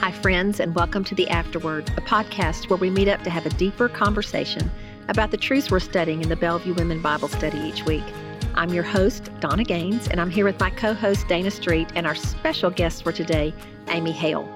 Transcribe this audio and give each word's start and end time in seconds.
Hi, 0.00 0.12
friends, 0.12 0.60
and 0.60 0.74
welcome 0.74 1.04
to 1.04 1.14
The 1.14 1.28
Afterword, 1.28 1.90
a 1.90 2.00
podcast 2.00 2.70
where 2.70 2.78
we 2.78 2.88
meet 2.88 3.06
up 3.06 3.22
to 3.22 3.28
have 3.28 3.44
a 3.44 3.50
deeper 3.50 3.86
conversation 3.86 4.70
about 5.08 5.30
the 5.30 5.36
truths 5.36 5.70
we're 5.70 5.78
studying 5.78 6.22
in 6.22 6.30
the 6.30 6.36
Bellevue 6.36 6.72
Women 6.72 7.02
Bible 7.02 7.28
Study 7.28 7.58
each 7.58 7.84
week. 7.84 8.02
I'm 8.54 8.72
your 8.72 8.82
host, 8.82 9.28
Donna 9.40 9.62
Gaines, 9.62 10.08
and 10.08 10.18
I'm 10.18 10.30
here 10.30 10.46
with 10.46 10.58
my 10.58 10.70
co 10.70 10.94
host, 10.94 11.28
Dana 11.28 11.50
Street, 11.50 11.92
and 11.94 12.06
our 12.06 12.14
special 12.14 12.70
guest 12.70 13.02
for 13.02 13.12
today, 13.12 13.52
Amy 13.88 14.10
Hale. 14.10 14.48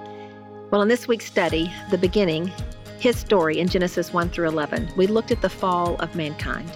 Well, 0.70 0.80
in 0.80 0.88
this 0.88 1.06
week's 1.06 1.26
study, 1.26 1.70
The 1.90 1.98
Beginning, 1.98 2.50
his 2.98 3.18
story 3.18 3.58
in 3.58 3.68
Genesis 3.68 4.14
1 4.14 4.30
through 4.30 4.48
11, 4.48 4.92
we 4.96 5.06
looked 5.06 5.30
at 5.30 5.42
the 5.42 5.50
fall 5.50 5.96
of 5.96 6.16
mankind. 6.16 6.72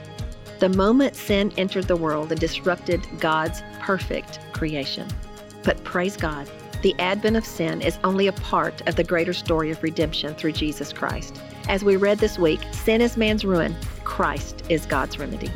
The 0.59 0.69
moment 0.69 1.17
sin 1.17 1.55
entered 1.57 1.89
the 1.89 1.97
world 1.97 2.33
and 2.33 2.39
disrupted 2.39 3.01
God's 3.19 3.63
perfect 3.81 4.41
creation. 4.53 5.09
But 5.65 5.83
praise 5.85 6.19
God, 6.19 6.51
the 6.83 6.95
advent 7.01 7.37
of 7.37 7.45
sin 7.45 7.83
is 7.83 7.99
only 8.05 8.29
a 8.29 8.33
part 8.33 8.87
of 8.89 8.95
the 8.95 9.03
greater 9.03 9.33
story 9.33 9.71
of 9.71 9.83
redemption 9.83 10.35
through 10.35 10.53
Jesus 10.53 10.93
Christ. 10.93 11.41
As 11.69 11.83
we 11.83 11.97
read 11.97 12.19
this 12.19 12.39
week, 12.39 12.61
sin 12.71 13.01
is 13.01 13.17
man's 13.17 13.45
ruin, 13.45 13.75
Christ 14.05 14.63
is 14.69 14.87
God's 14.87 15.19
remedy. 15.19 15.51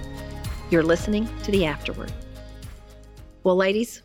You're 0.71 0.83
listening 0.83 1.29
to 1.45 1.53
the 1.53 1.65
afterword. 1.65 2.13
Well, 3.45 3.57
ladies, 3.57 4.03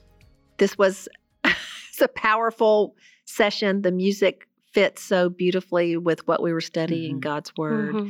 this 0.58 0.78
was 0.78 1.08
it's 1.44 2.02
a 2.02 2.08
powerful 2.08 2.96
session. 3.26 3.82
The 3.82 3.92
music 3.92 4.48
fits 4.72 5.02
so 5.02 5.30
beautifully 5.30 5.98
with 5.98 6.28
what 6.28 6.44
we 6.44 6.54
were 6.54 6.62
studying, 6.62 7.14
mm-hmm. 7.14 7.22
God's 7.22 7.52
word. 7.58 7.96
Mm-hmm. 7.96 8.10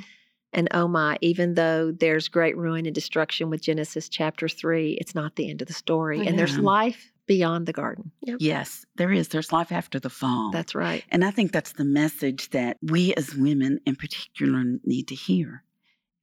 And 0.54 0.68
oh 0.71 0.88
my, 0.88 1.18
even 1.21 1.54
though 1.54 1.91
there's 1.91 2.27
great 2.27 2.58
ruin 2.58 2.85
and 2.85 2.96
destruction 2.96 3.49
with 3.49 3.62
Genesis 3.62 4.10
chapter 4.10 4.49
3, 4.49 4.94
it's 4.99 5.16
not 5.16 5.35
the 5.35 5.49
end 5.49 5.62
of 5.62 5.68
the 5.68 5.74
story. 5.74 6.20
Yeah. 6.20 6.30
And 6.30 6.40
there's 6.40 6.58
life 6.58 7.12
beyond 7.27 7.66
the 7.66 7.73
garden. 7.73 8.12
Yep. 8.22 8.38
Yes, 8.40 8.86
there 8.95 9.12
is. 9.12 9.27
There's 9.27 9.52
life 9.52 9.72
after 9.72 9.99
the 9.99 10.09
fall. 10.09 10.49
That's 10.52 10.73
right. 10.73 11.04
And 11.09 11.23
I 11.23 11.31
think 11.31 11.52
that's 11.52 11.74
the 11.74 11.85
message 11.85 12.49
that 12.52 12.77
we 12.82 13.13
as 13.13 13.35
women 13.35 13.79
in 13.85 13.96
particular 13.96 14.63
need 14.84 15.10
to 15.10 15.15
hear 15.15 15.63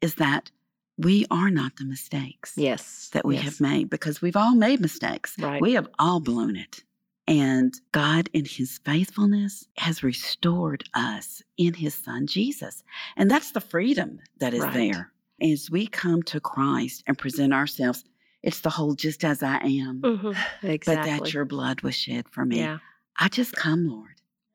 is 0.01 0.17
that 0.17 0.51
we 0.97 1.27
are 1.31 1.51
not 1.51 1.77
the 1.77 1.85
mistakes 1.85 2.53
yes 2.57 3.09
that 3.13 3.25
we 3.25 3.35
yes. 3.35 3.45
have 3.45 3.61
made 3.61 3.91
because 3.91 4.23
we've 4.23 4.37
all 4.37 4.55
made 4.55 4.81
mistakes 4.81 5.35
right 5.39 5.61
we 5.61 5.73
have 5.73 5.89
all 5.99 6.21
blown 6.21 6.57
it 6.57 6.85
and 7.27 7.75
god 7.93 8.31
in 8.33 8.45
his 8.45 8.79
faithfulness 8.85 9.67
has 9.77 10.03
restored 10.03 10.85
us 10.95 11.43
in 11.57 11.75
his 11.75 11.95
son 11.95 12.27
jesus 12.27 12.85
and 13.17 13.31
that's 13.31 13.51
the 13.53 13.61
freedom 13.61 14.21
that 14.39 14.55
is 14.55 14.61
right. 14.61 14.75
there 14.75 15.13
as 15.43 15.69
we 15.71 15.87
come 15.87 16.23
to 16.23 16.39
christ 16.39 17.03
and 17.07 17.19
present 17.19 17.53
ourselves 17.53 18.05
it's 18.45 18.61
the 18.61 18.71
whole 18.71 18.95
just 18.95 19.25
as 19.25 19.43
I 19.43 19.57
am. 19.57 20.03
Mm-hmm. 20.03 20.67
Exactly. 20.69 21.13
But 21.19 21.25
that 21.25 21.33
your 21.33 21.47
blood 21.47 21.81
was 21.81 21.95
shed 21.95 22.29
for 22.29 22.45
me. 22.45 22.59
Yeah. 22.59 22.79
I 23.19 23.29
just 23.29 23.57
come, 23.57 23.89
Lord. 23.89 24.11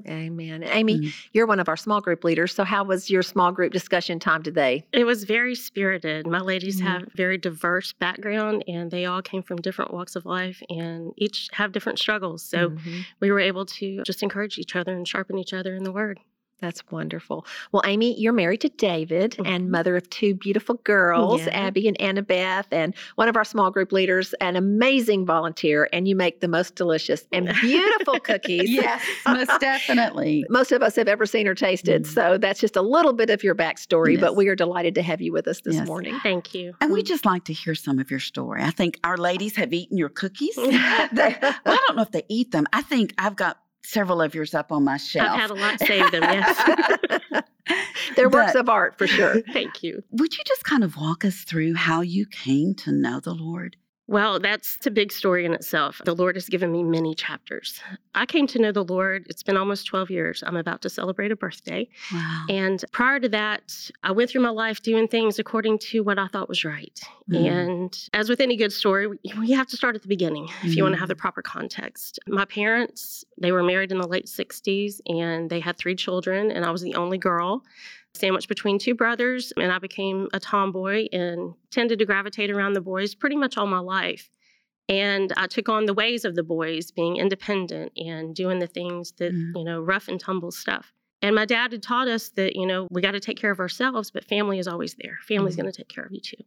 Amen. 0.07 0.63
Amy, 0.63 0.99
mm-hmm. 0.99 1.09
you're 1.33 1.47
one 1.47 1.59
of 1.59 1.67
our 1.67 1.75
small 1.75 1.99
group 1.99 2.23
leaders. 2.23 2.53
So, 2.53 2.63
how 2.63 2.85
was 2.85 3.09
your 3.09 3.21
small 3.21 3.51
group 3.51 3.73
discussion 3.73 4.17
time 4.17 4.43
today? 4.43 4.85
It 4.93 5.03
was 5.03 5.25
very 5.25 5.55
spirited. 5.55 6.25
My 6.25 6.39
ladies 6.39 6.77
mm-hmm. 6.77 6.87
have 6.87 7.11
very 7.15 7.37
diverse 7.37 7.91
background, 7.91 8.63
and 8.67 8.91
they 8.91 9.05
all 9.05 9.21
came 9.21 9.43
from 9.43 9.57
different 9.57 9.93
walks 9.93 10.15
of 10.15 10.25
life, 10.25 10.61
and 10.69 11.11
each 11.17 11.49
have 11.51 11.73
different 11.73 11.99
struggles. 11.99 12.43
So, 12.43 12.69
mm-hmm. 12.69 12.99
we 13.19 13.29
were 13.29 13.41
able 13.41 13.65
to 13.65 14.01
just 14.03 14.23
encourage 14.23 14.57
each 14.57 14.75
other 14.75 14.95
and 14.95 15.05
sharpen 15.05 15.37
each 15.37 15.51
other 15.51 15.75
in 15.75 15.83
the 15.83 15.91
Word. 15.91 16.19
That's 16.61 16.83
wonderful. 16.91 17.45
Well, 17.71 17.83
Amy, 17.85 18.19
you're 18.19 18.33
married 18.33 18.61
to 18.61 18.69
David 18.69 19.31
mm-hmm. 19.31 19.45
and 19.45 19.71
mother 19.71 19.95
of 19.95 20.09
two 20.09 20.35
beautiful 20.35 20.75
girls, 20.83 21.41
yeah. 21.41 21.67
Abby 21.67 21.87
and 21.87 21.97
Annabeth, 21.99 22.65
and 22.71 22.93
one 23.15 23.29
of 23.29 23.37
our 23.37 23.45
small 23.45 23.71
group 23.71 23.91
leaders, 23.91 24.33
an 24.41 24.55
amazing 24.55 25.25
volunteer, 25.25 25.87
and 25.93 26.07
you 26.07 26.15
make 26.15 26.41
the 26.41 26.47
most 26.47 26.75
delicious 26.75 27.25
and 27.31 27.53
beautiful 27.61 28.19
cookies. 28.19 28.69
yes, 28.69 29.03
most 29.25 29.51
definitely. 29.59 30.45
most 30.49 30.71
of 30.71 30.81
us 30.81 30.95
have 30.95 31.07
ever 31.07 31.25
seen 31.25 31.47
or 31.47 31.55
tasted. 31.55 32.03
Mm-hmm. 32.03 32.13
So 32.13 32.37
that's 32.37 32.59
just 32.59 32.75
a 32.75 32.81
little 32.81 33.13
bit 33.13 33.29
of 33.29 33.43
your 33.43 33.55
backstory, 33.55 34.13
yes. 34.13 34.21
but 34.21 34.35
we 34.35 34.47
are 34.49 34.55
delighted 34.55 34.95
to 34.95 35.01
have 35.01 35.21
you 35.21 35.31
with 35.31 35.47
us 35.47 35.61
this 35.61 35.75
yes. 35.75 35.87
morning. 35.87 36.19
Thank 36.23 36.53
you. 36.53 36.73
And 36.81 36.91
we 36.91 37.03
just 37.03 37.25
like 37.25 37.45
to 37.45 37.53
hear 37.53 37.75
some 37.75 37.99
of 37.99 38.11
your 38.11 38.19
story. 38.19 38.61
I 38.63 38.71
think 38.71 38.99
our 39.03 39.17
ladies 39.17 39.55
have 39.55 39.73
eaten 39.73 39.97
your 39.97 40.09
cookies. 40.09 40.55
they, 40.55 40.69
well, 40.71 41.55
I 41.65 41.77
don't 41.87 41.95
know 41.95 42.01
if 42.01 42.11
they 42.11 42.23
eat 42.27 42.51
them. 42.51 42.65
I 42.73 42.81
think 42.81 43.13
I've 43.17 43.35
got 43.35 43.59
several 43.83 44.21
of 44.21 44.35
yours 44.35 44.53
up 44.53 44.71
on 44.71 44.83
my 44.83 44.97
shelf. 44.97 45.29
I've 45.29 45.39
had 45.39 45.49
a 45.51 45.53
lot 45.53 45.79
saved 45.85 46.13
them, 46.13 46.23
yes. 46.23 47.43
They're 48.15 48.29
works 48.29 48.55
of 48.55 48.69
art 48.69 48.97
for 48.97 49.07
sure. 49.07 49.41
Thank 49.53 49.83
you. 49.83 50.03
Would 50.11 50.37
you 50.37 50.43
just 50.45 50.63
kind 50.63 50.83
of 50.83 50.97
walk 50.97 51.23
us 51.23 51.43
through 51.43 51.75
how 51.75 52.01
you 52.01 52.25
came 52.25 52.73
to 52.75 52.91
know 52.91 53.19
the 53.19 53.33
Lord? 53.33 53.77
Well, 54.09 54.39
that's 54.39 54.83
a 54.87 54.89
big 54.91 55.11
story 55.11 55.45
in 55.45 55.53
itself. 55.53 56.01
The 56.03 56.15
Lord 56.15 56.35
has 56.35 56.49
given 56.49 56.71
me 56.71 56.81
many 56.81 57.13
chapters. 57.13 57.79
I 58.15 58.25
came 58.25 58.47
to 58.47 58.57
know 58.57 58.71
the 58.71 58.83
Lord, 58.83 59.27
it's 59.29 59.43
been 59.43 59.55
almost 59.55 59.85
12 59.85 60.09
years. 60.09 60.43
I'm 60.47 60.55
about 60.55 60.81
to 60.81 60.89
celebrate 60.89 61.31
a 61.31 61.35
birthday. 61.35 61.87
Wow. 62.11 62.45
And 62.49 62.83
prior 62.91 63.19
to 63.19 63.29
that, 63.29 63.91
I 64.01 64.11
went 64.11 64.31
through 64.31 64.41
my 64.41 64.49
life 64.49 64.81
doing 64.81 65.07
things 65.07 65.37
according 65.37 65.77
to 65.89 65.99
what 65.99 66.17
I 66.17 66.25
thought 66.25 66.49
was 66.49 66.65
right. 66.65 66.99
Mm. 67.29 67.51
And 67.51 68.09
as 68.11 68.29
with 68.29 68.41
any 68.41 68.55
good 68.55 68.73
story, 68.73 69.07
you 69.21 69.55
have 69.55 69.67
to 69.67 69.77
start 69.77 69.95
at 69.95 70.01
the 70.01 70.07
beginning 70.07 70.47
mm. 70.47 70.67
if 70.67 70.75
you 70.75 70.81
want 70.81 70.95
to 70.95 70.99
have 70.99 71.07
the 71.07 71.13
mm-hmm. 71.13 71.21
proper 71.21 71.43
context. 71.43 72.17
My 72.25 72.45
parents, 72.45 73.23
they 73.39 73.51
were 73.51 73.61
married 73.61 73.91
in 73.91 73.99
the 73.99 74.07
late 74.07 74.25
60s 74.25 75.01
and 75.05 75.51
they 75.51 75.59
had 75.59 75.77
three 75.77 75.95
children, 75.95 76.49
and 76.49 76.65
I 76.65 76.71
was 76.71 76.81
the 76.81 76.95
only 76.95 77.19
girl 77.19 77.63
sandwiched 78.19 78.49
between 78.49 78.79
two 78.79 78.95
brothers, 78.95 79.53
and 79.57 79.71
I 79.71 79.79
became 79.79 80.27
a 80.33 80.39
tomboy 80.39 81.07
and 81.11 81.53
tended 81.71 81.99
to 81.99 82.05
gravitate 82.05 82.51
around 82.51 82.73
the 82.73 82.81
boys 82.81 83.15
pretty 83.15 83.35
much 83.35 83.57
all 83.57 83.67
my 83.67 83.79
life. 83.79 84.29
And 84.87 85.31
I 85.37 85.47
took 85.47 85.69
on 85.69 85.85
the 85.85 85.93
ways 85.93 86.25
of 86.25 86.35
the 86.35 86.43
boys, 86.43 86.91
being 86.91 87.17
independent 87.17 87.91
and 87.95 88.35
doing 88.35 88.59
the 88.59 88.67
things 88.67 89.13
that, 89.19 89.33
mm. 89.33 89.51
you 89.55 89.63
know, 89.63 89.79
rough 89.79 90.07
and 90.07 90.19
tumble 90.19 90.51
stuff. 90.51 90.91
And 91.21 91.35
my 91.35 91.45
dad 91.45 91.71
had 91.71 91.83
taught 91.83 92.07
us 92.07 92.29
that, 92.29 92.55
you 92.55 92.65
know, 92.65 92.87
we 92.89 93.01
got 93.01 93.11
to 93.11 93.19
take 93.19 93.37
care 93.37 93.51
of 93.51 93.59
ourselves, 93.59 94.09
but 94.09 94.25
family 94.25 94.57
is 94.57 94.67
always 94.67 94.95
there. 94.95 95.19
Family's 95.27 95.55
mm. 95.55 95.61
going 95.61 95.71
to 95.71 95.77
take 95.77 95.89
care 95.89 96.05
of 96.05 96.11
you 96.11 96.21
too. 96.21 96.43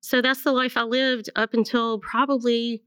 So 0.00 0.20
that's 0.20 0.42
the 0.42 0.52
life 0.52 0.76
I 0.76 0.82
lived 0.82 1.30
up 1.36 1.54
until 1.54 1.98
probably 1.98 2.82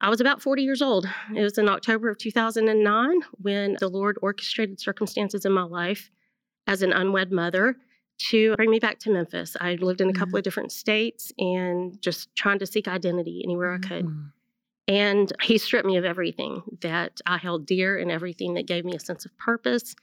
I 0.00 0.08
was 0.08 0.20
about 0.20 0.42
40 0.42 0.62
years 0.62 0.82
old. 0.82 1.06
It 1.34 1.42
was 1.42 1.58
in 1.58 1.68
October 1.68 2.08
of 2.08 2.18
2009 2.18 3.20
when 3.40 3.76
the 3.78 3.88
Lord 3.88 4.18
orchestrated 4.20 4.80
circumstances 4.80 5.44
in 5.44 5.52
my 5.52 5.62
life 5.62 6.10
as 6.66 6.82
an 6.82 6.92
unwed 6.92 7.32
mother 7.32 7.76
to 8.18 8.54
bring 8.56 8.70
me 8.70 8.78
back 8.78 8.98
to 9.00 9.10
Memphis. 9.10 9.56
I 9.60 9.74
lived 9.74 10.00
in 10.00 10.08
a 10.08 10.12
couple 10.12 10.28
mm-hmm. 10.28 10.36
of 10.38 10.44
different 10.44 10.72
states 10.72 11.32
and 11.38 12.00
just 12.00 12.34
trying 12.36 12.58
to 12.60 12.66
seek 12.66 12.86
identity 12.88 13.42
anywhere 13.44 13.76
mm-hmm. 13.76 13.84
I 13.84 13.96
could. 13.96 14.06
Mm. 14.06 14.32
And 14.88 15.32
he 15.42 15.58
stripped 15.58 15.86
me 15.86 15.96
of 15.96 16.04
everything 16.04 16.62
that 16.80 17.20
I 17.26 17.38
held 17.38 17.66
dear 17.66 17.98
and 17.98 18.10
everything 18.10 18.54
that 18.54 18.66
gave 18.66 18.84
me 18.84 18.94
a 18.94 19.00
sense 19.00 19.24
of 19.24 19.36
purpose 19.38 19.94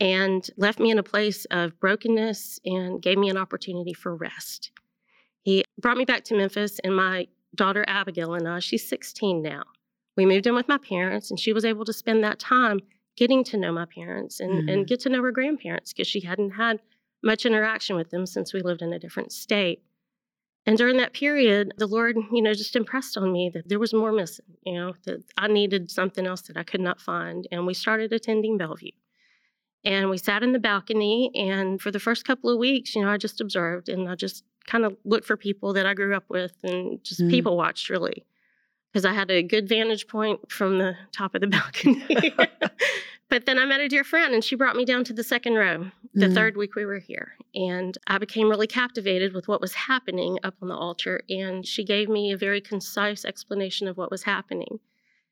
and 0.00 0.48
left 0.56 0.78
me 0.78 0.90
in 0.90 0.98
a 0.98 1.02
place 1.02 1.44
of 1.46 1.78
brokenness 1.80 2.60
and 2.64 3.00
gave 3.02 3.18
me 3.18 3.28
an 3.28 3.36
opportunity 3.36 3.92
for 3.92 4.14
rest. 4.14 4.72
He 5.42 5.64
brought 5.78 5.96
me 5.96 6.04
back 6.04 6.24
to 6.24 6.36
Memphis, 6.36 6.80
and 6.82 6.96
my 6.96 7.28
daughter 7.54 7.84
Abigail 7.86 8.34
and 8.34 8.48
I, 8.48 8.60
she's 8.60 8.88
16 8.88 9.42
now. 9.42 9.62
We 10.16 10.26
moved 10.26 10.46
in 10.46 10.54
with 10.54 10.68
my 10.68 10.78
parents, 10.78 11.30
and 11.30 11.38
she 11.38 11.52
was 11.52 11.64
able 11.64 11.84
to 11.84 11.92
spend 11.92 12.24
that 12.24 12.38
time 12.38 12.80
getting 13.16 13.44
to 13.44 13.56
know 13.56 13.72
my 13.72 13.86
parents 13.86 14.40
and, 14.40 14.52
mm-hmm. 14.52 14.68
and 14.68 14.86
get 14.86 15.00
to 15.00 15.08
know 15.08 15.22
her 15.22 15.32
grandparents 15.32 15.92
because 15.92 16.08
she 16.08 16.20
hadn't 16.20 16.50
had 16.50 16.80
much 17.22 17.46
interaction 17.46 17.96
with 17.96 18.10
them 18.10 18.26
since 18.26 18.52
we 18.52 18.60
lived 18.60 18.82
in 18.82 18.92
a 18.92 18.98
different 18.98 19.32
state. 19.32 19.82
And 20.66 20.78
during 20.78 20.96
that 20.96 21.12
period, 21.12 21.74
the 21.76 21.86
Lord, 21.86 22.16
you 22.32 22.42
know, 22.42 22.54
just 22.54 22.76
impressed 22.76 23.18
on 23.18 23.32
me 23.32 23.50
that 23.52 23.68
there 23.68 23.78
was 23.78 23.92
more 23.92 24.12
missing, 24.12 24.46
you 24.64 24.74
know, 24.74 24.94
that 25.04 25.22
I 25.36 25.48
needed 25.48 25.90
something 25.90 26.26
else 26.26 26.42
that 26.42 26.56
I 26.56 26.62
could 26.62 26.80
not 26.80 27.00
find. 27.00 27.46
And 27.52 27.66
we 27.66 27.74
started 27.74 28.12
attending 28.12 28.56
Bellevue. 28.56 28.92
And 29.84 30.08
we 30.08 30.16
sat 30.16 30.42
in 30.42 30.52
the 30.52 30.58
balcony, 30.58 31.30
and 31.34 31.78
for 31.78 31.90
the 31.90 32.00
first 32.00 32.24
couple 32.26 32.48
of 32.48 32.58
weeks, 32.58 32.94
you 32.94 33.02
know, 33.02 33.10
I 33.10 33.18
just 33.18 33.42
observed 33.42 33.90
and 33.90 34.08
I 34.08 34.14
just 34.14 34.42
kind 34.66 34.86
of 34.86 34.96
looked 35.04 35.26
for 35.26 35.36
people 35.36 35.74
that 35.74 35.84
I 35.84 35.92
grew 35.92 36.16
up 36.16 36.24
with 36.28 36.54
and 36.62 37.04
just 37.04 37.20
mm. 37.20 37.28
people 37.28 37.54
watched 37.54 37.90
really 37.90 38.24
because 38.94 39.04
I 39.04 39.12
had 39.12 39.28
a 39.28 39.42
good 39.42 39.68
vantage 39.68 40.06
point 40.06 40.52
from 40.52 40.78
the 40.78 40.96
top 41.10 41.34
of 41.34 41.40
the 41.40 41.46
balcony. 41.48 42.32
but 43.28 43.44
then 43.44 43.58
I 43.58 43.66
met 43.66 43.80
a 43.80 43.88
dear 43.88 44.04
friend 44.04 44.32
and 44.32 44.44
she 44.44 44.54
brought 44.54 44.76
me 44.76 44.84
down 44.84 45.02
to 45.04 45.12
the 45.12 45.24
second 45.24 45.54
row 45.54 45.86
the 46.14 46.26
mm. 46.26 46.34
third 46.34 46.56
week 46.56 46.76
we 46.76 46.86
were 46.86 47.00
here. 47.00 47.32
And 47.56 47.98
I 48.06 48.18
became 48.18 48.48
really 48.48 48.68
captivated 48.68 49.34
with 49.34 49.48
what 49.48 49.60
was 49.60 49.74
happening 49.74 50.38
up 50.44 50.54
on 50.62 50.68
the 50.68 50.76
altar. 50.76 51.22
And 51.28 51.66
she 51.66 51.82
gave 51.82 52.08
me 52.08 52.30
a 52.30 52.36
very 52.36 52.60
concise 52.60 53.24
explanation 53.24 53.88
of 53.88 53.96
what 53.96 54.12
was 54.12 54.22
happening. 54.22 54.78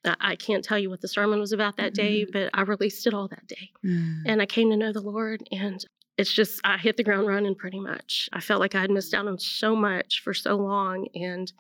I 0.05 0.35
can't 0.35 0.65
tell 0.65 0.81
you 0.81 0.91
what 0.91 1.01
the 1.01 1.07
sermon 1.07 1.39
was 1.39 1.53
about 1.53 1.77
that 1.77 1.95
day, 1.95 2.25
mm. 2.25 2.33
but 2.33 2.51
I 2.53 2.63
released 2.63 3.07
it 3.07 3.15
all 3.15 3.29
that 3.29 3.47
day. 3.47 3.71
Mm. 3.87 4.23
And 4.27 4.43
I 4.43 4.47
came 4.47 4.71
to 4.71 4.77
know 4.77 4.93
the 4.93 5.01
Lord 5.01 5.47
and 5.53 5.85
it's 6.19 6.33
just 6.33 6.61
I 6.65 6.79
hit 6.79 6.97
the 6.97 7.05
ground 7.05 7.29
running 7.29 7.55
pretty 7.55 7.79
much. 7.79 8.29
I 8.33 8.41
felt 8.41 8.59
like 8.59 8.75
I 8.75 8.81
had 8.81 8.91
missed 8.91 9.15
out 9.15 9.29
on 9.29 9.39
so 9.39 9.77
much 9.77 10.21
for 10.25 10.35
so 10.35 10.57
long 10.57 11.07
and 11.15 11.53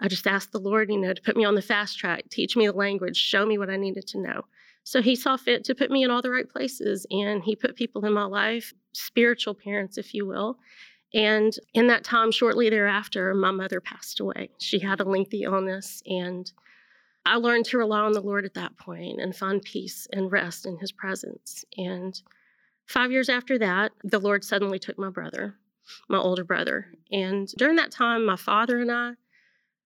I 0.00 0.08
just 0.08 0.26
asked 0.26 0.52
the 0.52 0.60
Lord, 0.60 0.90
you 0.90 0.98
know, 0.98 1.12
to 1.12 1.22
put 1.22 1.36
me 1.36 1.44
on 1.44 1.54
the 1.54 1.62
fast 1.62 1.98
track, 1.98 2.24
teach 2.30 2.56
me 2.56 2.66
the 2.66 2.72
language, 2.72 3.16
show 3.16 3.44
me 3.44 3.58
what 3.58 3.70
I 3.70 3.76
needed 3.76 4.06
to 4.08 4.20
know. 4.20 4.42
So 4.84 5.02
he 5.02 5.16
saw 5.16 5.36
fit 5.36 5.64
to 5.64 5.74
put 5.74 5.90
me 5.90 6.02
in 6.02 6.10
all 6.10 6.22
the 6.22 6.30
right 6.30 6.48
places 6.48 7.06
and 7.10 7.42
he 7.42 7.56
put 7.56 7.76
people 7.76 8.06
in 8.06 8.12
my 8.12 8.24
life, 8.24 8.72
spiritual 8.92 9.54
parents, 9.54 9.98
if 9.98 10.14
you 10.14 10.26
will. 10.26 10.58
And 11.12 11.52
in 11.74 11.88
that 11.88 12.04
time, 12.04 12.30
shortly 12.30 12.70
thereafter, 12.70 13.34
my 13.34 13.50
mother 13.50 13.80
passed 13.80 14.20
away. 14.20 14.50
She 14.58 14.78
had 14.78 15.00
a 15.00 15.04
lengthy 15.04 15.42
illness 15.42 16.02
and 16.06 16.50
I 17.26 17.36
learned 17.36 17.66
to 17.66 17.78
rely 17.78 18.00
on 18.00 18.12
the 18.12 18.22
Lord 18.22 18.46
at 18.46 18.54
that 18.54 18.78
point 18.78 19.20
and 19.20 19.36
find 19.36 19.60
peace 19.60 20.06
and 20.12 20.32
rest 20.32 20.64
in 20.64 20.78
his 20.78 20.92
presence. 20.92 21.64
And 21.76 22.18
five 22.86 23.12
years 23.12 23.28
after 23.28 23.58
that, 23.58 23.92
the 24.04 24.18
Lord 24.18 24.44
suddenly 24.44 24.78
took 24.78 24.98
my 24.98 25.10
brother, 25.10 25.54
my 26.08 26.16
older 26.16 26.44
brother. 26.44 26.86
And 27.12 27.46
during 27.58 27.76
that 27.76 27.90
time, 27.90 28.24
my 28.24 28.36
father 28.36 28.78
and 28.80 28.90
I, 28.90 29.12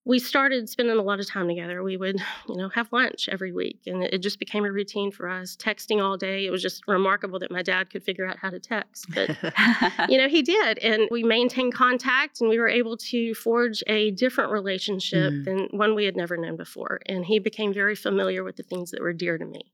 we 0.04 0.18
started 0.18 0.68
spending 0.68 0.98
a 0.98 1.02
lot 1.02 1.20
of 1.20 1.28
time 1.28 1.46
together. 1.46 1.82
We 1.82 1.96
would, 1.96 2.18
you 2.48 2.56
know, 2.56 2.68
have 2.70 2.92
lunch 2.92 3.28
every 3.30 3.52
week, 3.52 3.80
and 3.86 4.02
it 4.02 4.18
just 4.18 4.38
became 4.38 4.64
a 4.64 4.72
routine 4.72 5.10
for 5.10 5.28
us. 5.28 5.56
Texting 5.56 6.02
all 6.02 6.16
day. 6.16 6.46
It 6.46 6.50
was 6.50 6.62
just 6.62 6.82
remarkable 6.88 7.38
that 7.38 7.50
my 7.50 7.62
dad 7.62 7.90
could 7.90 8.02
figure 8.02 8.26
out 8.26 8.38
how 8.38 8.50
to 8.50 8.58
text, 8.58 9.06
but 9.14 9.30
you 10.08 10.18
know, 10.18 10.28
he 10.28 10.42
did, 10.42 10.78
and 10.78 11.08
we 11.10 11.22
maintained 11.22 11.74
contact, 11.74 12.40
and 12.40 12.50
we 12.50 12.58
were 12.58 12.68
able 12.68 12.96
to 12.96 13.34
forge 13.34 13.82
a 13.86 14.10
different 14.12 14.50
relationship 14.50 15.32
mm. 15.32 15.44
than 15.44 15.68
one 15.70 15.94
we 15.94 16.04
had 16.04 16.16
never 16.16 16.36
known 16.36 16.56
before. 16.56 17.00
And 17.06 17.24
he 17.24 17.38
became 17.38 17.72
very 17.72 17.94
familiar 17.94 18.44
with 18.44 18.56
the 18.56 18.62
things 18.62 18.90
that 18.90 19.00
were 19.00 19.12
dear 19.12 19.38
to 19.38 19.44
me, 19.44 19.72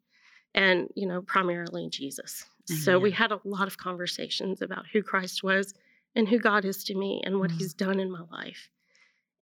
and 0.54 0.88
you 0.94 1.06
know, 1.06 1.22
primarily 1.22 1.88
Jesus. 1.88 2.44
So 2.82 2.98
we 2.98 3.10
had 3.10 3.32
a 3.32 3.40
lot 3.44 3.66
of 3.66 3.78
conversations 3.78 4.60
about 4.60 4.84
who 4.92 5.02
Christ 5.02 5.42
was 5.42 5.72
and 6.14 6.28
who 6.28 6.38
God 6.38 6.66
is 6.66 6.84
to 6.84 6.94
me 6.94 7.22
and 7.24 7.40
what 7.40 7.50
mm. 7.50 7.56
He's 7.56 7.72
done 7.72 7.98
in 7.98 8.10
my 8.10 8.20
life 8.30 8.68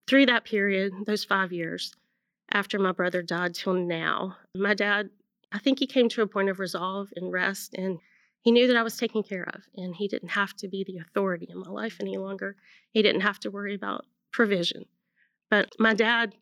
through 0.06 0.26
that 0.26 0.44
period, 0.44 0.92
those 1.06 1.24
five 1.24 1.52
years 1.52 1.94
after 2.52 2.78
my 2.78 2.92
brother 2.92 3.22
died 3.22 3.54
till 3.54 3.74
now, 3.74 4.36
my 4.54 4.74
dad, 4.74 5.10
I 5.52 5.58
think 5.58 5.78
he 5.78 5.86
came 5.86 6.08
to 6.10 6.22
a 6.22 6.26
point 6.26 6.50
of 6.50 6.58
resolve 6.58 7.08
and 7.16 7.32
rest, 7.32 7.74
and 7.74 7.98
he 8.42 8.50
knew 8.50 8.66
that 8.66 8.76
I 8.76 8.82
was 8.82 8.96
taken 8.96 9.22
care 9.22 9.48
of, 9.54 9.62
and 9.76 9.94
he 9.94 10.08
didn't 10.08 10.30
have 10.30 10.54
to 10.56 10.68
be 10.68 10.84
the 10.84 10.98
authority 10.98 11.46
in 11.48 11.58
my 11.58 11.70
life 11.70 11.96
any 12.00 12.16
longer. 12.16 12.56
He 12.90 13.02
didn't 13.02 13.22
have 13.22 13.38
to 13.40 13.50
worry 13.50 13.74
about 13.74 14.04
provision. 14.32 14.84
But 15.50 15.70
my 15.78 15.94
dad 15.94 16.34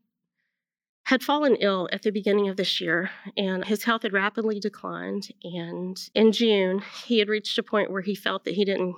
had 1.05 1.23
fallen 1.23 1.57
ill 1.57 1.89
at 1.93 2.03
the 2.03 2.11
beginning 2.11 2.49
of 2.49 2.57
this 2.57 2.81
year, 2.81 3.11
and 3.37 3.65
his 3.65 3.85
health 3.85 4.03
had 4.03 4.13
rapidly 4.13 4.61
declined. 4.61 5.29
And 5.43 6.01
in 6.15 6.33
June, 6.33 6.83
he 7.05 7.19
had 7.19 7.29
reached 7.29 7.59
a 7.59 7.63
point 7.63 7.91
where 7.91 8.03
he 8.03 8.15
felt 8.15 8.45
that 8.45 8.55
he 8.55 8.65
didn't 8.65 8.95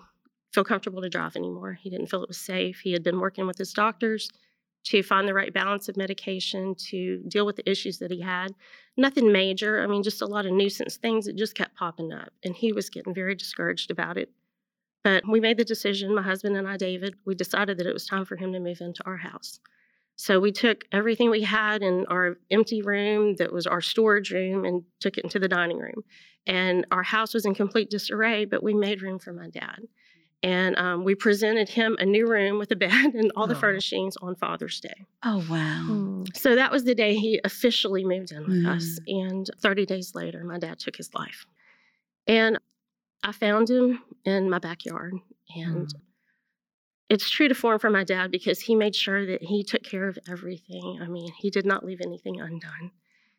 feel 0.52 0.64
comfortable 0.64 1.02
to 1.02 1.08
drive 1.08 1.36
anymore. 1.36 1.78
He 1.80 1.90
didn't 1.90 2.08
feel 2.08 2.22
it 2.22 2.28
was 2.28 2.38
safe. 2.38 2.80
He 2.80 2.92
had 2.92 3.02
been 3.02 3.20
working 3.20 3.46
with 3.46 3.56
his 3.58 3.72
doctors 3.72 4.30
to 4.84 5.02
find 5.02 5.28
the 5.28 5.34
right 5.34 5.52
balance 5.52 5.88
of 5.88 5.96
medication 5.96 6.74
to 6.76 7.22
deal 7.28 7.46
with 7.46 7.56
the 7.56 7.70
issues 7.70 7.98
that 7.98 8.10
he 8.10 8.20
had. 8.20 8.54
Nothing 8.96 9.32
major, 9.32 9.82
I 9.82 9.86
mean, 9.86 10.02
just 10.02 10.22
a 10.22 10.26
lot 10.26 10.46
of 10.46 10.52
nuisance 10.52 10.96
things 10.96 11.26
that 11.26 11.36
just 11.36 11.54
kept 11.54 11.76
popping 11.76 12.12
up. 12.12 12.32
And 12.44 12.54
he 12.54 12.72
was 12.72 12.90
getting 12.90 13.14
very 13.14 13.34
discouraged 13.34 13.90
about 13.90 14.18
it. 14.18 14.30
But 15.04 15.26
we 15.28 15.40
made 15.40 15.56
the 15.56 15.64
decision, 15.64 16.14
my 16.14 16.22
husband 16.22 16.56
and 16.56 16.68
I, 16.68 16.76
David, 16.76 17.14
we 17.24 17.34
decided 17.34 17.78
that 17.78 17.86
it 17.86 17.94
was 17.94 18.06
time 18.06 18.24
for 18.24 18.36
him 18.36 18.52
to 18.52 18.60
move 18.60 18.80
into 18.80 19.04
our 19.04 19.16
house. 19.16 19.60
So 20.16 20.38
we 20.38 20.52
took 20.52 20.84
everything 20.92 21.30
we 21.30 21.42
had 21.42 21.82
in 21.82 22.06
our 22.06 22.38
empty 22.50 22.82
room 22.82 23.34
that 23.36 23.52
was 23.52 23.66
our 23.66 23.80
storage 23.80 24.30
room 24.30 24.64
and 24.64 24.84
took 25.00 25.18
it 25.18 25.24
into 25.24 25.38
the 25.38 25.48
dining 25.48 25.78
room. 25.78 26.04
And 26.46 26.86
our 26.90 27.02
house 27.02 27.34
was 27.34 27.44
in 27.44 27.54
complete 27.54 27.90
disarray, 27.90 28.44
but 28.44 28.62
we 28.62 28.74
made 28.74 29.02
room 29.02 29.18
for 29.18 29.32
my 29.32 29.48
dad. 29.48 29.80
And 30.42 30.76
um, 30.76 31.04
we 31.04 31.14
presented 31.14 31.68
him 31.68 31.96
a 32.00 32.04
new 32.04 32.26
room 32.26 32.58
with 32.58 32.70
a 32.72 32.76
bed 32.76 33.14
and 33.14 33.30
all 33.36 33.46
the 33.46 33.54
oh. 33.54 33.60
furnishings 33.60 34.16
on 34.20 34.34
Father's 34.34 34.80
Day. 34.80 35.06
Oh, 35.22 35.44
wow. 35.48 35.86
Mm. 35.88 36.36
So 36.36 36.56
that 36.56 36.72
was 36.72 36.84
the 36.84 36.94
day 36.94 37.14
he 37.14 37.40
officially 37.44 38.04
moved 38.04 38.32
in 38.32 38.42
with 38.42 38.64
mm. 38.64 38.76
us. 38.76 38.98
And 39.06 39.48
30 39.60 39.86
days 39.86 40.14
later, 40.14 40.42
my 40.44 40.58
dad 40.58 40.78
took 40.80 40.96
his 40.96 41.14
life. 41.14 41.46
And 42.26 42.58
I 43.22 43.32
found 43.32 43.70
him 43.70 44.00
in 44.24 44.50
my 44.50 44.58
backyard. 44.58 45.14
And 45.54 45.86
mm. 45.86 46.00
it's 47.08 47.30
true 47.30 47.48
to 47.48 47.54
form 47.54 47.78
for 47.78 47.90
my 47.90 48.02
dad 48.02 48.32
because 48.32 48.60
he 48.60 48.74
made 48.74 48.96
sure 48.96 49.24
that 49.24 49.42
he 49.44 49.62
took 49.62 49.84
care 49.84 50.08
of 50.08 50.18
everything. 50.28 50.98
I 51.00 51.06
mean, 51.06 51.32
he 51.38 51.50
did 51.50 51.66
not 51.66 51.84
leave 51.84 52.00
anything 52.00 52.40
undone. 52.40 52.90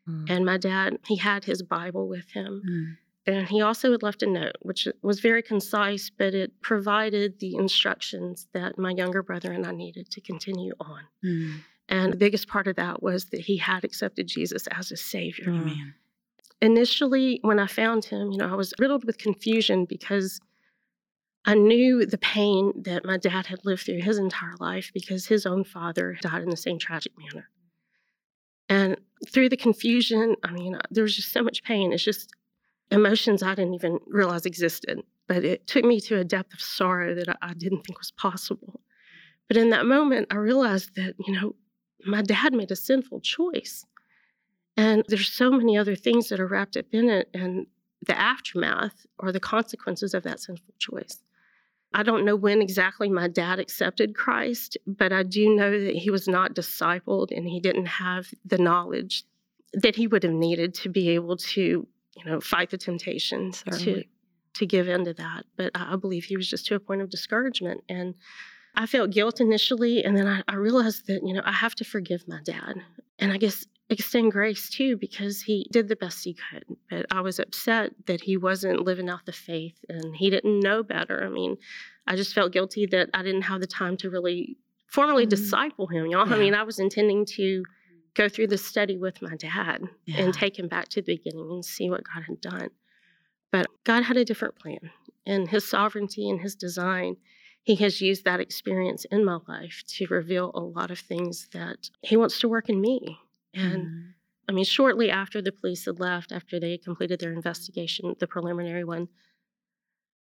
Mm. 0.08 0.30
And 0.30 0.46
my 0.46 0.58
dad, 0.58 1.00
he 1.06 1.18
had 1.18 1.44
his 1.44 1.64
Bible 1.64 2.08
with 2.08 2.32
him. 2.32 2.98
And 3.26 3.48
he 3.48 3.62
also 3.62 3.92
had 3.92 4.04
left 4.04 4.22
a 4.22 4.28
note, 4.28 4.58
which 4.62 4.88
was 5.02 5.22
very 5.22 5.42
concise, 5.42 6.10
but 6.10 6.34
it 6.34 6.62
provided 6.62 7.40
the 7.40 7.56
instructions 7.56 8.48
that 8.54 8.78
my 8.78 8.92
younger 8.92 9.24
brother 9.24 9.52
and 9.54 9.66
I 9.66 9.72
needed 9.72 10.10
to 10.12 10.22
continue 10.22 10.74
on. 10.80 11.02
Mm. 11.24 11.60
And 11.88 12.14
the 12.14 12.18
biggest 12.18 12.48
part 12.48 12.68
of 12.68 12.76
that 12.76 13.02
was 13.02 13.26
that 13.26 13.42
he 13.42 13.58
had 13.58 13.84
accepted 13.86 14.28
Jesus 14.28 14.68
as 14.68 14.92
a 14.92 14.98
savior. 14.98 15.50
Amen. 15.50 15.94
Initially, 16.62 17.40
when 17.44 17.60
I 17.60 17.68
found 17.68 18.06
him, 18.06 18.32
you 18.32 18.38
know, 18.38 18.52
I 18.52 18.56
was 18.56 18.74
riddled 18.80 19.06
with 19.06 19.18
confusion 19.18 19.86
because 19.86 20.40
I 21.46 21.56
knew 21.56 22.06
the 22.06 22.18
pain 22.18 22.72
that 22.84 23.06
my 23.06 23.18
dad 23.18 23.46
had 23.48 23.66
lived 23.66 23.84
through 23.86 24.02
his 24.02 24.18
entire 24.18 24.56
life 24.60 24.92
because 24.94 25.26
his 25.26 25.46
own 25.46 25.66
father 25.66 26.18
died 26.22 26.42
in 26.42 26.50
the 26.50 26.58
same 26.58 26.80
tragic 26.80 27.14
manner. 27.18 27.50
And 28.70 28.98
through 29.30 29.50
the 29.50 29.58
confusion, 29.58 30.36
I 30.44 30.52
mean, 30.52 30.78
there 30.90 31.04
was 31.04 31.16
just 31.16 31.32
so 31.32 31.44
much 31.44 31.64
pain. 31.64 31.92
It's 31.92 32.04
just 32.04 32.32
emotions 32.94 33.44
I 33.44 33.56
didn't 33.56 33.74
even 33.74 34.00
realize 34.08 34.46
existed. 34.46 35.02
But 35.28 35.44
it 35.44 35.68
took 35.68 35.84
me 35.84 36.00
to 36.02 36.20
a 36.20 36.24
depth 36.24 36.54
of 36.54 36.62
sorrow 36.62 37.16
that 37.16 37.38
I 37.42 37.54
didn't 37.54 37.82
think 37.82 37.98
was 37.98 38.12
possible. 38.12 38.82
But 39.48 39.58
in 39.58 39.70
that 39.72 39.86
moment, 39.86 40.28
I 40.32 40.36
realized 40.36 40.96
that, 40.96 41.16
you 41.26 41.34
know, 41.34 41.56
my 42.06 42.22
dad 42.22 42.54
made 42.54 42.72
a 42.72 42.76
sinful 42.76 43.22
choice. 43.22 43.86
And 44.76 45.04
there's 45.08 45.32
so 45.32 45.52
many 45.52 45.78
other 45.78 45.96
things 45.96 46.30
that 46.30 46.40
are 46.40 46.48
wrapped 46.48 46.78
up 46.78 46.86
in 46.92 47.10
it. 47.10 47.30
And 47.34 47.68
the 48.06 48.20
aftermath 48.20 49.06
or 49.20 49.32
the 49.32 49.40
consequences 49.40 50.14
of 50.14 50.24
that 50.24 50.40
sinful 50.40 50.74
choice. 50.78 51.24
I 51.94 52.04
don't 52.04 52.26
know 52.26 52.36
when 52.36 52.62
exactly 52.62 53.10
my 53.10 53.28
dad 53.28 53.60
accepted 53.60 54.16
Christ, 54.16 54.78
but 54.88 55.14
I 55.14 55.24
do 55.24 55.56
know 55.56 55.72
that 55.80 55.96
he 55.96 56.10
was 56.10 56.28
not 56.28 56.56
discipled 56.56 57.32
and 57.32 57.48
he 57.48 57.60
didn't 57.60 57.86
have 57.86 58.34
the 58.46 58.58
knowledge 58.58 59.24
that 59.74 59.96
he 59.96 60.08
would 60.08 60.24
have 60.24 60.34
needed 60.34 60.74
to 60.76 60.90
be 60.90 61.10
able 61.10 61.38
to 61.38 61.88
you 62.16 62.26
know, 62.26 62.40
fight 62.40 62.70
the 62.70 62.78
temptation 62.78 63.52
to 63.52 64.04
to 64.54 64.66
give 64.66 64.88
in 64.88 65.06
to 65.06 65.14
that. 65.14 65.46
But 65.58 65.72
I 65.76 65.96
believe 65.96 66.26
he 66.26 66.38
was 66.38 66.48
just 66.48 66.66
to 66.68 66.76
a 66.76 66.80
point 66.80 67.02
of 67.02 67.10
discouragement. 67.10 67.82
And 67.90 68.16
I 68.76 68.86
felt 68.86 69.12
guilt 69.12 69.40
initially, 69.40 70.04
and 70.04 70.18
then 70.18 70.28
I, 70.28 70.44
I 70.48 70.56
realized 70.56 71.08
that, 71.08 71.22
you 71.24 71.34
know, 71.34 71.42
I 71.46 71.52
have 71.52 71.76
to 71.76 71.84
forgive 71.84 72.28
my 72.28 72.40
dad. 72.44 72.76
And 73.20 73.32
I 73.32 73.38
guess 73.38 73.66
extend 73.90 74.32
grace 74.32 74.70
too, 74.70 74.98
because 74.98 75.42
he 75.42 75.68
did 75.72 75.88
the 75.88 75.96
best 75.96 76.24
he 76.24 76.36
could. 76.36 76.64
But 76.90 77.06
I 77.12 77.22
was 77.22 77.40
upset 77.40 77.92
that 78.08 78.22
he 78.22 78.38
wasn't 78.38 78.86
living 78.86 79.10
out 79.10 79.26
the 79.26 79.32
faith 79.32 79.78
and 79.90 80.16
he 80.16 80.30
didn't 80.30 80.60
know 80.60 80.84
better. 80.84 81.24
I 81.24 81.30
mean, 81.30 81.58
I 82.08 82.16
just 82.16 82.34
felt 82.34 82.52
guilty 82.52 82.86
that 82.88 83.10
I 83.14 83.22
didn't 83.22 83.44
have 83.44 83.62
the 83.62 83.68
time 83.68 83.98
to 83.98 84.10
really 84.10 84.58
formally 84.88 85.24
mm-hmm. 85.24 85.30
disciple 85.30 85.88
him. 85.88 86.08
y'all. 86.08 86.28
yeah. 86.28 86.36
I 86.36 86.40
mean, 86.40 86.56
I 86.56 86.64
was 86.64 86.80
intending 86.80 87.26
to 87.38 87.64
go 88.16 88.30
through 88.30 88.48
the 88.48 88.58
study 88.58 88.98
with 88.98 89.22
my 89.22 89.36
dad 89.36 89.84
yeah. 90.06 90.22
and 90.22 90.34
take 90.34 90.58
him 90.58 90.68
back 90.68 90.90
to 90.90 91.02
the 91.02 91.16
beginning 91.16 91.50
and 91.52 91.66
see 91.66 91.90
what 91.90 92.04
God 92.04 92.24
had 92.28 92.42
done. 92.42 92.70
But 93.52 93.68
God 93.84 94.04
had 94.04 94.18
a 94.18 94.26
different 94.26 94.56
plan. 94.56 94.92
In 95.26 95.48
his 95.48 95.68
sovereignty 95.68 96.30
and 96.30 96.42
his 96.42 96.56
design, 96.56 97.18
he 97.64 97.76
has 97.76 98.02
used 98.02 98.26
that 98.26 98.40
experience 98.40 99.06
in 99.06 99.24
my 99.24 99.40
life 99.48 99.84
to 99.88 100.08
reveal 100.08 100.52
a 100.54 100.60
lot 100.60 100.92
of 100.92 101.00
things 101.00 101.48
that 101.54 101.90
he 102.02 102.18
wants 102.18 102.40
to 102.40 102.50
work 102.50 102.70
in 102.70 102.82
me. 102.82 103.20
And 103.54 103.86
mm. 103.86 104.04
I 104.50 104.52
mean, 104.52 104.66
shortly 104.66 105.10
after 105.10 105.42
the 105.42 105.52
police 105.52 105.86
had 105.86 106.00
left, 106.00 106.32
after 106.32 106.60
they 106.60 106.72
had 106.72 106.84
completed 106.84 107.20
their 107.20 107.32
investigation, 107.32 108.16
the 108.20 108.28
preliminary 108.28 108.84
one, 108.84 109.08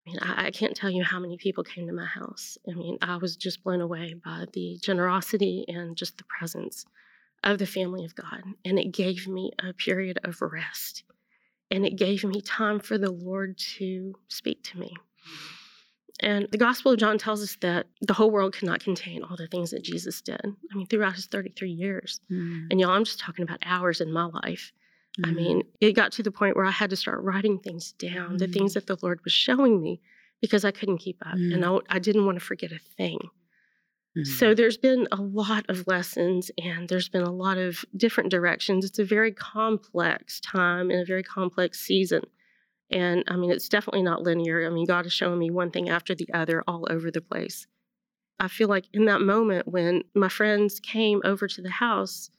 I 0.06 0.10
mean, 0.10 0.20
I, 0.22 0.46
I, 0.48 0.52
can't 0.52 0.76
tell 0.76 0.90
you 0.90 1.04
how 1.04 1.20
many 1.20 1.38
people 1.38 1.64
came 1.64 1.88
to 1.88 1.94
my 1.94 2.06
house. 2.06 2.58
I 2.68 2.74
mean, 2.74 2.98
I 3.02 3.18
was 3.18 3.36
just 3.36 3.64
blown 3.64 3.82
away 3.82 4.16
by 4.16 4.46
the 4.54 4.78
generosity 4.82 5.66
and 5.68 5.96
just 5.96 6.18
the 6.18 6.24
presence 6.24 6.86
of 7.44 7.58
the 7.58 7.66
family 7.66 8.06
of 8.06 8.16
God. 8.16 8.44
And 8.66 8.80
it 8.80 8.92
gave 8.92 9.28
me 9.28 9.52
a 9.64 9.74
period 9.74 10.20
of 10.24 10.42
rest. 10.42 11.04
And 11.72 11.86
it 11.86 11.96
gave 11.96 12.24
me 12.24 12.42
time 12.42 12.80
for 12.80 12.98
the 12.98 13.12
Lord 13.12 13.58
to 13.78 14.14
speak 14.28 14.64
to 14.64 14.80
me. 14.80 14.96
And 16.22 16.48
the 16.52 16.58
Gospel 16.58 16.92
of 16.92 17.00
John 17.00 17.18
tells 17.18 17.42
us 17.42 17.56
that 17.62 17.88
the 18.02 18.14
whole 18.14 18.30
world 18.30 18.54
cannot 18.54 18.82
contain 18.82 19.24
all 19.24 19.38
the 19.38 19.48
things 19.48 19.72
that 19.72 19.84
Jesus 19.84 20.22
did. 20.22 20.42
I 20.44 20.76
mean, 20.76 20.88
throughout 20.88 21.16
his 21.16 21.28
33 21.28 21.72
years. 21.72 22.20
Mm. 22.30 22.68
And 22.72 22.80
y'all, 22.80 22.92
I'm 22.92 23.06
just 23.06 23.20
talking 23.20 23.44
about 23.44 23.60
hours 23.64 24.02
in 24.02 24.12
my 24.12 24.26
life. 24.26 24.74
Mm. 25.20 25.28
I 25.28 25.32
mean, 25.32 25.64
it 25.80 25.94
got 25.94 26.12
to 26.14 26.24
the 26.24 26.32
point 26.32 26.58
where 26.58 26.66
I 26.66 26.72
had 26.72 26.90
to 26.90 26.98
start 26.98 27.24
writing 27.24 27.60
things 27.60 27.94
down, 27.94 28.36
mm. 28.36 28.40
the 28.40 28.48
things 28.48 28.74
that 28.74 28.88
the 28.88 28.98
Lord 29.02 29.22
was 29.24 29.32
showing 29.32 29.82
me, 29.82 30.02
because 30.42 30.66
I 30.66 30.72
couldn't 30.72 30.98
keep 30.98 31.26
up. 31.26 31.36
And 31.36 31.64
I, 31.66 31.78
I 31.90 32.00
didn't 32.00 32.26
want 32.26 32.38
to 32.38 32.46
forget 32.46 32.72
a 32.74 32.80
thing. 32.98 33.20
Mm-hmm. 34.20 34.32
So 34.34 34.54
there's 34.54 34.78
been 34.78 35.08
a 35.12 35.22
lot 35.22 35.66
of 35.70 35.88
lessons 35.88 36.52
and 36.58 36.90
there's 36.90 37.10
been 37.10 37.24
a 37.24 37.32
lot 37.32 37.58
of 37.58 37.86
different 37.96 38.32
directions. 38.32 38.86
It's 38.86 39.00
a 39.00 39.06
very 39.06 39.32
complex 39.32 40.40
time 40.40 40.92
and 40.92 41.02
a 41.02 41.06
very 41.06 41.24
complex 41.24 41.80
season. 41.80 42.24
And 42.92 43.24
I 43.28 43.36
mean, 43.36 43.52
it's 43.52 43.70
definitely 43.70 44.04
not 44.04 44.24
linear. 44.24 44.66
I 44.66 44.70
mean, 44.74 44.86
God 44.86 45.06
is 45.06 45.14
showing 45.14 45.40
me 45.40 45.52
one 45.52 45.72
thing 45.72 45.90
after 45.90 46.16
the 46.16 46.28
other 46.34 46.64
all 46.68 46.88
over 46.90 47.12
the 47.12 47.22
place. 47.22 47.68
I 48.40 48.48
feel 48.48 48.68
like 48.68 48.86
in 48.94 49.06
that 49.06 49.22
moment 49.22 49.68
when 49.68 50.04
my 50.16 50.30
friends 50.30 50.80
came 50.80 51.22
over 51.24 51.48
to 51.48 51.62
the 51.62 51.70
house, 51.70 52.30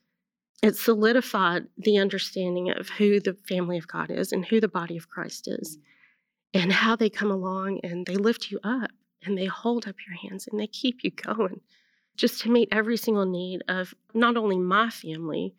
it 0.62 0.76
solidified 0.76 1.66
the 1.78 1.98
understanding 1.98 2.70
of 2.70 2.88
who 2.90 3.20
the 3.20 3.36
family 3.48 3.78
of 3.78 3.88
God 3.88 4.10
is 4.10 4.32
and 4.32 4.44
who 4.44 4.60
the 4.60 4.68
body 4.68 4.96
of 4.96 5.08
Christ 5.08 5.48
is 5.48 5.78
and 6.52 6.72
how 6.72 6.96
they 6.96 7.08
come 7.08 7.30
along 7.30 7.80
and 7.82 8.04
they 8.04 8.16
lift 8.16 8.50
you 8.50 8.58
up 8.64 8.90
and 9.24 9.36
they 9.36 9.46
hold 9.46 9.86
up 9.86 9.96
your 10.06 10.16
hands 10.16 10.48
and 10.50 10.58
they 10.58 10.66
keep 10.66 11.02
you 11.02 11.10
going 11.24 11.60
just 12.16 12.42
to 12.42 12.50
meet 12.50 12.68
every 12.70 12.96
single 12.96 13.24
need 13.24 13.62
of 13.68 13.94
not 14.14 14.36
only 14.36 14.58
my 14.58 14.90
family, 14.90 15.54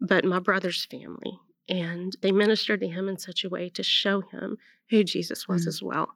but 0.00 0.24
my 0.24 0.38
brother's 0.38 0.84
family. 0.84 1.38
And 1.68 2.16
they 2.22 2.32
ministered 2.32 2.80
to 2.80 2.88
him 2.88 3.08
in 3.08 3.18
such 3.18 3.44
a 3.44 3.48
way 3.48 3.68
to 3.70 3.82
show 3.82 4.20
him 4.20 4.56
who 4.88 5.04
Jesus 5.04 5.48
was 5.48 5.64
mm. 5.64 5.68
as 5.68 5.82
well. 5.82 6.08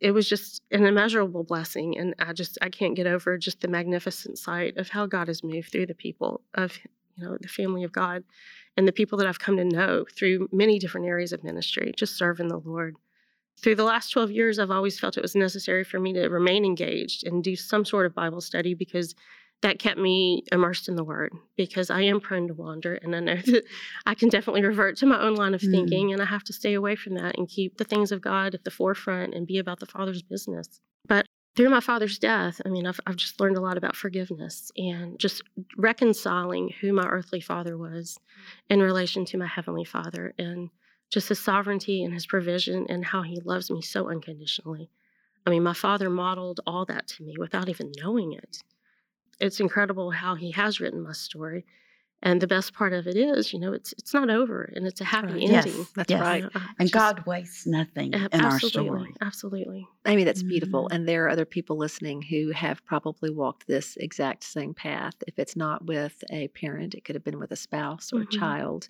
It 0.00 0.12
was 0.12 0.28
just 0.28 0.62
an 0.70 0.84
immeasurable 0.84 1.42
blessing. 1.42 1.98
And 1.98 2.14
I 2.18 2.32
just, 2.32 2.58
I 2.62 2.68
can't 2.68 2.94
get 2.94 3.06
over 3.06 3.36
just 3.36 3.60
the 3.60 3.68
magnificent 3.68 4.38
sight 4.38 4.76
of 4.76 4.88
how 4.88 5.06
God 5.06 5.28
has 5.28 5.42
moved 5.42 5.72
through 5.72 5.86
the 5.86 5.94
people 5.94 6.42
of, 6.54 6.78
you 7.16 7.24
know, 7.24 7.36
the 7.40 7.48
family 7.48 7.82
of 7.82 7.92
God 7.92 8.22
and 8.76 8.86
the 8.86 8.92
people 8.92 9.18
that 9.18 9.26
I've 9.26 9.38
come 9.38 9.56
to 9.56 9.64
know 9.64 10.04
through 10.14 10.48
many 10.52 10.78
different 10.78 11.06
areas 11.06 11.32
of 11.32 11.42
ministry, 11.42 11.92
just 11.96 12.16
serving 12.16 12.48
the 12.48 12.58
Lord. 12.58 12.96
Through 13.62 13.76
the 13.76 13.84
last 13.84 14.10
12 14.10 14.30
years, 14.30 14.58
I've 14.58 14.70
always 14.70 14.98
felt 14.98 15.16
it 15.16 15.22
was 15.22 15.34
necessary 15.34 15.82
for 15.82 15.98
me 15.98 16.12
to 16.12 16.28
remain 16.28 16.64
engaged 16.64 17.26
and 17.26 17.42
do 17.42 17.56
some 17.56 17.84
sort 17.84 18.06
of 18.06 18.14
Bible 18.14 18.40
study 18.40 18.74
because 18.74 19.14
that 19.62 19.78
kept 19.78 19.98
me 19.98 20.44
immersed 20.52 20.88
in 20.88 20.96
the 20.96 21.04
word 21.04 21.32
because 21.56 21.90
I 21.90 22.02
am 22.02 22.20
prone 22.20 22.48
to 22.48 22.54
wander 22.54 22.94
and 22.96 23.16
I 23.16 23.20
know 23.20 23.36
that 23.46 23.64
I 24.04 24.14
can 24.14 24.28
definitely 24.28 24.62
revert 24.62 24.98
to 24.98 25.06
my 25.06 25.20
own 25.20 25.34
line 25.34 25.54
of 25.54 25.62
mm. 25.62 25.70
thinking 25.70 26.12
and 26.12 26.20
I 26.20 26.26
have 26.26 26.44
to 26.44 26.52
stay 26.52 26.74
away 26.74 26.96
from 26.96 27.14
that 27.14 27.38
and 27.38 27.48
keep 27.48 27.78
the 27.78 27.84
things 27.84 28.12
of 28.12 28.20
God 28.20 28.54
at 28.54 28.64
the 28.64 28.70
forefront 28.70 29.34
and 29.34 29.46
be 29.46 29.58
about 29.58 29.80
the 29.80 29.86
Father's 29.86 30.22
business. 30.22 30.80
But 31.08 31.26
through 31.56 31.70
my 31.70 31.80
father's 31.80 32.18
death, 32.18 32.60
I 32.66 32.68
mean, 32.68 32.86
I've, 32.86 33.00
I've 33.06 33.16
just 33.16 33.40
learned 33.40 33.56
a 33.56 33.62
lot 33.62 33.78
about 33.78 33.96
forgiveness 33.96 34.70
and 34.76 35.18
just 35.18 35.42
reconciling 35.78 36.70
who 36.80 36.92
my 36.92 37.06
earthly 37.06 37.40
father 37.40 37.78
was 37.78 38.18
in 38.68 38.82
relation 38.82 39.24
to 39.26 39.38
my 39.38 39.46
heavenly 39.46 39.84
father 39.84 40.34
and 40.38 40.68
just 41.10 41.28
his 41.28 41.38
sovereignty 41.38 42.02
and 42.02 42.12
his 42.12 42.26
provision 42.26 42.86
and 42.88 43.04
how 43.04 43.22
he 43.22 43.40
loves 43.44 43.70
me 43.70 43.82
so 43.82 44.10
unconditionally. 44.10 44.90
I 45.46 45.50
mean, 45.50 45.62
my 45.62 45.74
father 45.74 46.10
modeled 46.10 46.60
all 46.66 46.84
that 46.86 47.06
to 47.08 47.22
me 47.22 47.36
without 47.38 47.68
even 47.68 47.92
knowing 48.00 48.32
it 48.32 48.62
it's 49.40 49.60
incredible 49.60 50.10
how 50.10 50.34
he 50.34 50.50
has 50.52 50.80
written 50.80 51.02
my 51.02 51.12
story. 51.12 51.64
And 52.22 52.40
the 52.40 52.46
best 52.46 52.72
part 52.72 52.94
of 52.94 53.06
it 53.06 53.14
is, 53.14 53.52
you 53.52 53.60
know, 53.60 53.74
it's 53.74 53.92
it's 53.98 54.14
not 54.14 54.30
over 54.30 54.72
and 54.74 54.86
it's 54.86 55.02
a 55.02 55.04
happy 55.04 55.34
right. 55.34 55.50
ending. 55.50 55.76
Yes, 55.76 55.90
that's 55.94 56.10
yes. 56.10 56.20
right. 56.20 56.42
You 56.44 56.50
know, 56.54 56.60
and 56.78 56.88
just, 56.88 56.94
God 56.94 57.26
wastes 57.26 57.66
nothing 57.66 58.14
in 58.14 58.40
our 58.40 58.58
story. 58.58 59.12
Absolutely. 59.20 59.86
Amy, 60.06 60.24
that's 60.24 60.40
mm-hmm. 60.40 60.48
beautiful. 60.48 60.88
And 60.88 61.06
there 61.06 61.26
are 61.26 61.28
other 61.28 61.44
people 61.44 61.76
listening 61.76 62.22
who 62.22 62.52
have 62.52 62.84
probably 62.86 63.30
walked 63.30 63.66
this 63.66 63.98
exact 63.98 64.44
same 64.44 64.72
path. 64.72 65.12
If 65.26 65.38
it's 65.38 65.56
not 65.56 65.84
with 65.84 66.24
a 66.30 66.48
parent, 66.48 66.94
it 66.94 67.04
could 67.04 67.16
have 67.16 67.24
been 67.24 67.38
with 67.38 67.52
a 67.52 67.56
spouse 67.56 68.12
or 68.14 68.20
mm-hmm. 68.20 68.34
a 68.34 68.38
child. 68.38 68.88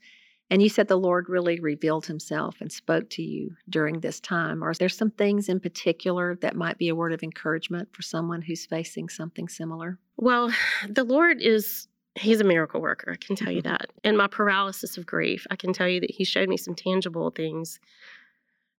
And 0.51 0.63
you 0.63 0.69
said 0.69 0.87
the 0.87 0.97
Lord 0.97 1.29
really 1.29 1.59
revealed 1.59 2.07
himself 2.07 2.57
and 2.61 2.71
spoke 2.71 3.11
to 3.11 3.23
you 3.23 3.57
during 3.69 4.01
this 4.01 4.21
time. 4.21 4.63
Are 4.63 4.75
there 4.75 4.89
some 4.89 5.11
things 5.11 5.49
in 5.49 5.59
particular 5.59 6.37
that 6.37 6.55
might 6.55 6.79
be 6.79 6.89
a 6.89 6.95
word 6.95 7.13
of 7.13 7.23
encouragement 7.23 7.89
for 7.93 8.03
someone 8.03 8.43
who's 8.43 8.65
facing 8.65 9.09
something 9.09 9.49
similar? 9.49 9.99
Well, 10.17 10.53
the 10.89 11.05
Lord 11.05 11.41
is 11.41 11.89
he's 12.17 12.41
a 12.41 12.45
miracle 12.45 12.81
worker, 12.81 13.13
I 13.13 13.17
can 13.17 13.37
tell 13.37 13.53
you 13.53 13.63
mm-hmm. 13.63 13.73
that. 13.73 13.91
In 14.05 14.17
my 14.17 14.27
paralysis 14.27 14.97
of 14.97 15.07
grief, 15.07 15.47
I 15.51 15.57
can 15.57 15.73
tell 15.73 15.89
you 15.89 16.01
that 16.01 16.11
he 16.11 16.25
showed 16.25 16.49
me 16.49 16.57
some 16.57 16.75
tangible 16.75 17.31
things. 17.31 17.79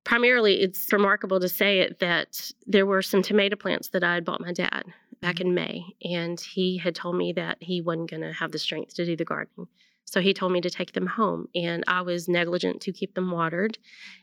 Primarily, 0.03 0.61
it's 0.61 0.91
remarkable 0.91 1.39
to 1.39 1.49
say 1.49 1.79
it 1.79 1.99
that 1.99 2.51
there 2.65 2.85
were 2.85 3.01
some 3.01 3.21
tomato 3.21 3.55
plants 3.55 3.89
that 3.89 4.03
I 4.03 4.15
had 4.15 4.25
bought 4.25 4.41
my 4.41 4.53
dad 4.53 4.85
back 5.21 5.35
mm-hmm. 5.35 5.49
in 5.49 5.53
May, 5.53 5.83
and 6.03 6.39
he 6.39 6.77
had 6.77 6.95
told 6.95 7.15
me 7.15 7.33
that 7.33 7.57
he 7.59 7.81
wasn't 7.81 8.09
going 8.09 8.21
to 8.21 8.33
have 8.33 8.51
the 8.51 8.59
strength 8.59 8.95
to 8.95 9.05
do 9.05 9.15
the 9.15 9.25
gardening. 9.25 9.67
So 10.09 10.21
he 10.21 10.33
told 10.33 10.53
me 10.53 10.61
to 10.61 10.69
take 10.69 10.93
them 10.93 11.05
home, 11.05 11.49
and 11.53 11.83
I 11.85 12.01
was 12.01 12.29
negligent 12.29 12.81
to 12.81 12.93
keep 12.93 13.13
them 13.13 13.29
watered. 13.29 13.77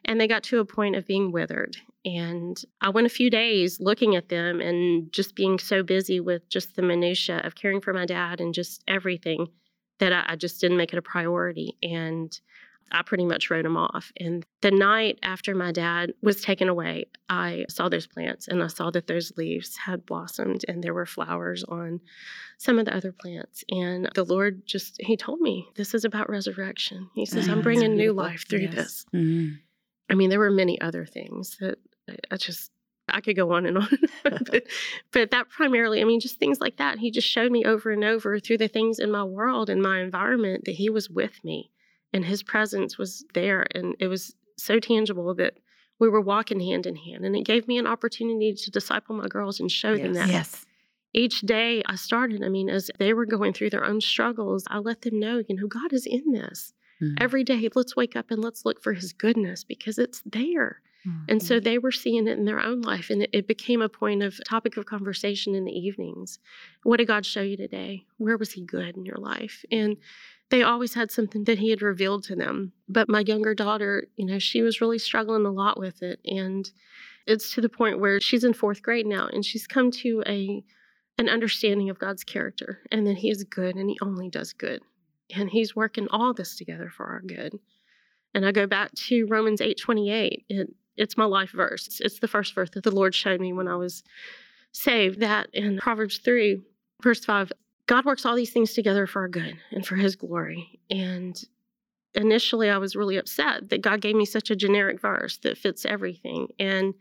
And 0.07 0.19
they 0.19 0.27
got 0.27 0.43
to 0.45 0.59
a 0.61 0.65
point 0.65 0.97
of 0.97 1.07
being 1.07 1.31
withered. 1.31 1.77
And 2.07 2.61
I 2.81 2.89
went 2.89 3.07
a 3.07 3.11
few 3.11 3.29
days 3.29 3.81
looking 3.81 4.17
at 4.17 4.31
them 4.31 4.61
and 4.63 5.13
just 5.13 5.35
being 5.35 5.59
so 5.59 5.83
busy 5.83 6.21
with 6.21 6.49
just 6.49 6.75
the 6.75 6.83
minutia 6.83 7.39
of 7.45 7.55
caring 7.55 7.83
for 7.83 7.93
my 7.93 8.07
dad 8.07 8.41
and 8.41 8.55
just 8.55 8.83
everything 8.89 9.49
that 9.99 10.13
I, 10.13 10.25
I 10.29 10.37
just 10.37 10.59
didn't 10.61 10.79
make 10.79 10.93
it 10.95 10.99
a 10.99 11.03
priority. 11.03 11.77
And 11.83 12.39
I 12.93 13.03
pretty 13.03 13.25
much 13.25 13.51
wrote 13.51 13.65
them 13.65 13.77
off. 13.77 14.13
And 14.19 14.45
the 14.61 14.71
night 14.71 15.19
after 15.23 15.55
my 15.55 15.73
dad 15.73 16.13
was 16.23 16.41
taken 16.41 16.69
away, 16.69 17.07
I 17.29 17.65
saw 17.69 17.89
those 17.89 18.07
plants 18.07 18.49
and 18.49 18.63
I 18.63 18.69
saw 18.69 18.91
that 18.91 19.07
those 19.07 19.33
leaves 19.37 19.77
had 19.77 20.07
blossomed 20.07 20.65
and 20.69 20.83
there 20.83 20.95
were 20.95 21.07
flowers 21.07 21.65
on 21.65 22.01
some 22.59 22.79
of 22.79 22.87
the 22.87 22.97
other 22.97 23.13
plants. 23.13 23.65
And 23.69 24.09
the 24.15 24.25
Lord 24.25 24.67
just, 24.67 25.01
He 25.01 25.17
told 25.17 25.41
me, 25.41 25.69
this 25.75 25.95
is 25.95 26.05
about 26.05 26.31
resurrection. 26.31 27.11
He 27.15 27.27
says, 27.27 27.49
I'm 27.49 27.63
bringing 27.63 27.97
new 27.97 28.13
life 28.13 28.49
through 28.49 28.61
yes. 28.61 28.75
this. 28.75 29.07
Mm-hmm. 29.15 29.55
I 30.11 30.15
mean, 30.15 30.31
there 30.31 30.39
were 30.39 30.51
many 30.51 30.81
other 30.81 31.07
things 31.07 31.57
that 31.61 31.79
I 32.31 32.37
just, 32.37 32.71
I 33.09 33.21
could 33.21 33.37
go 33.37 33.53
on 33.53 33.67
and 33.67 33.79
on, 33.79 33.89
but, 34.23 34.67
but, 35.13 35.31
that 35.31 35.49
primarily, 35.49 36.01
I 36.01 36.05
mean, 36.05 36.21
just 36.21 36.39
things 36.39 36.61
like 36.61 36.77
that. 36.77 36.99
He 36.99 37.11
just 37.11 37.29
showed 37.29 37.51
me 37.51 37.65
over 37.65 37.91
and 37.91 38.05
over 38.05 38.39
through 38.39 38.59
the 38.59 38.69
things 38.69 38.99
in 38.99 39.11
my 39.11 39.25
world 39.25 39.69
and 39.69 39.83
my 39.83 40.01
environment 40.01 40.65
that 40.67 40.77
he 40.77 40.91
was 40.91 41.11
with 41.11 41.43
me 41.43 41.71
and 42.15 42.25
his 42.25 42.43
presence 42.43 42.97
was 42.97 43.25
there 43.35 43.67
and 43.75 43.95
it 43.99 44.07
was 44.07 44.35
so 44.57 44.79
tangible 44.79 45.35
that 45.35 45.59
we 45.99 46.09
were 46.09 46.21
walking 46.21 46.61
hand 46.61 46.87
in 46.87 46.97
hand 46.97 47.25
and 47.25 47.37
it 47.37 47.45
gave 47.45 47.69
me 47.69 47.77
an 47.77 47.87
opportunity 47.87 48.55
to 48.55 48.71
disciple 48.71 49.15
my 49.15 49.27
girls 49.27 49.61
and 49.61 49.71
show 49.71 49.93
yes. 49.93 50.03
them 50.03 50.13
that 50.15 50.29
yes 50.29 50.65
each 51.13 51.41
day 51.43 51.83
i 51.87 51.95
started 51.95 52.43
i 52.43 52.49
mean 52.49 52.69
as 52.69 52.91
they 52.99 53.13
were 53.13 53.27
going 53.27 53.53
through 53.53 53.71
their 53.71 53.85
own 53.85 54.01
struggles 54.01 54.65
i 54.69 54.79
let 54.79 55.03
them 55.03 55.19
know 55.19 55.43
you 55.49 55.57
know 55.57 55.67
god 55.67 55.93
is 55.93 56.07
in 56.07 56.33
this 56.33 56.73
mm-hmm. 57.03 57.15
Every 57.21 57.45
day 57.45 57.69
let's 57.75 57.97
wake 57.97 58.17
up 58.17 58.31
and 58.31 58.43
let's 58.43 58.65
look 58.65 58.83
for 58.83 58.93
his 58.93 59.13
goodness 59.13 59.65
because 59.65 59.99
it's 59.99 60.23
there 60.25 60.81
mm-hmm. 61.07 61.25
and 61.29 61.43
so 61.43 61.57
mm-hmm. 61.57 61.65
they 61.65 61.79
were 61.79 61.93
seeing 61.93 62.27
it 62.27 62.39
in 62.39 62.45
their 62.45 62.61
own 62.61 62.83
life 62.83 63.11
and 63.11 63.23
it, 63.23 63.31
it 63.33 63.49
became 63.49 63.81
a 63.81 63.89
point 63.89 64.23
of 64.23 64.39
topic 64.45 64.77
of 64.77 64.87
conversation 64.87 65.55
in 65.55 65.65
the 65.65 65.73
evenings 65.73 66.39
what 66.83 66.99
did 66.99 67.07
god 67.07 67.25
show 67.25 67.43
you 67.43 67.57
today 67.57 68.05
where 68.19 68.37
was 68.37 68.53
he 68.53 68.61
good 68.61 68.97
in 68.97 69.05
your 69.05 69.19
life 69.19 69.65
and 69.71 69.97
they 70.55 70.63
always 70.63 70.95
had 70.95 71.11
something 71.11 71.43
that 71.43 71.59
he 71.59 71.71
had 71.71 71.83
revealed 71.83 72.23
to 72.23 72.37
them. 72.37 72.71
But 72.89 73.09
my 73.09 73.25
younger 73.27 73.57
daughter, 73.57 74.07
you 74.15 74.25
know, 74.25 74.39
she 74.39 74.63
was 74.63 74.81
really 74.81 75.01
struggling 75.01 75.45
a 75.47 75.51
lot 75.51 75.81
with 75.81 76.01
it. 76.01 76.21
And 76.25 76.71
it's 77.27 77.53
to 77.55 77.61
the 77.61 77.69
point 77.69 77.99
where 77.99 78.21
she's 78.21 78.45
in 78.45 78.53
fourth 78.53 78.81
grade 78.81 79.05
now 79.05 79.27
and 79.27 79.45
she's 79.45 79.67
come 79.67 79.91
to 79.91 80.23
a 80.29 80.63
an 81.19 81.29
understanding 81.29 81.91
of 81.91 81.99
God's 81.99 82.23
character 82.23 82.79
and 82.93 83.05
that 83.05 83.17
he 83.17 83.31
is 83.31 83.43
good 83.43 83.75
and 83.75 83.91
he 83.91 83.99
only 84.01 84.31
does 84.31 84.53
good. 84.53 84.81
And 85.35 85.51
he's 85.51 85.75
working 85.75 86.07
all 86.13 86.33
this 86.33 86.57
together 86.57 86.89
for 86.89 87.07
our 87.07 87.21
good. 87.21 87.59
And 88.33 88.47
I 88.47 88.53
go 88.53 88.69
back 88.69 88.93
to 89.09 89.27
Romans 89.27 89.61
8 89.61 89.77
28. 89.77 90.45
It, 90.49 90.71
it's 90.97 91.17
my 91.17 91.25
life 91.25 91.51
verse. 91.51 91.99
It's 92.01 92.21
the 92.21 92.29
first 92.29 92.55
verse 92.55 92.71
that 92.71 92.85
the 92.85 92.95
Lord 92.95 93.13
showed 93.13 93.41
me 93.41 93.53
when 93.53 93.67
I 93.67 93.75
was 93.75 94.05
saved. 94.71 95.19
That 95.19 95.49
in 95.53 95.79
Proverbs 95.79 96.19
3, 96.19 96.63
verse 97.03 97.25
5, 97.25 97.53
God 97.87 98.05
works 98.05 98.25
all 98.25 98.35
these 98.35 98.51
things 98.51 98.73
together 98.73 99.07
for 99.07 99.23
our 99.23 99.29
good 99.29 99.57
and 99.71 99.87
for 99.87 99.97
his 99.97 100.17
glory. 100.17 100.81
And 100.91 101.43
initially, 102.15 102.71
I 102.71 102.79
was 102.79 102.97
really 102.97 103.17
upset 103.17 103.69
that 103.71 103.83
God 103.83 104.01
gave 104.01 104.17
me 104.17 104.25
such 104.25 104.51
a 104.51 104.57
generic 104.57 105.01
verse 105.01 105.39
that 105.39 105.59
fits 105.59 105.85
everything. 105.85 106.49
And 106.59 106.95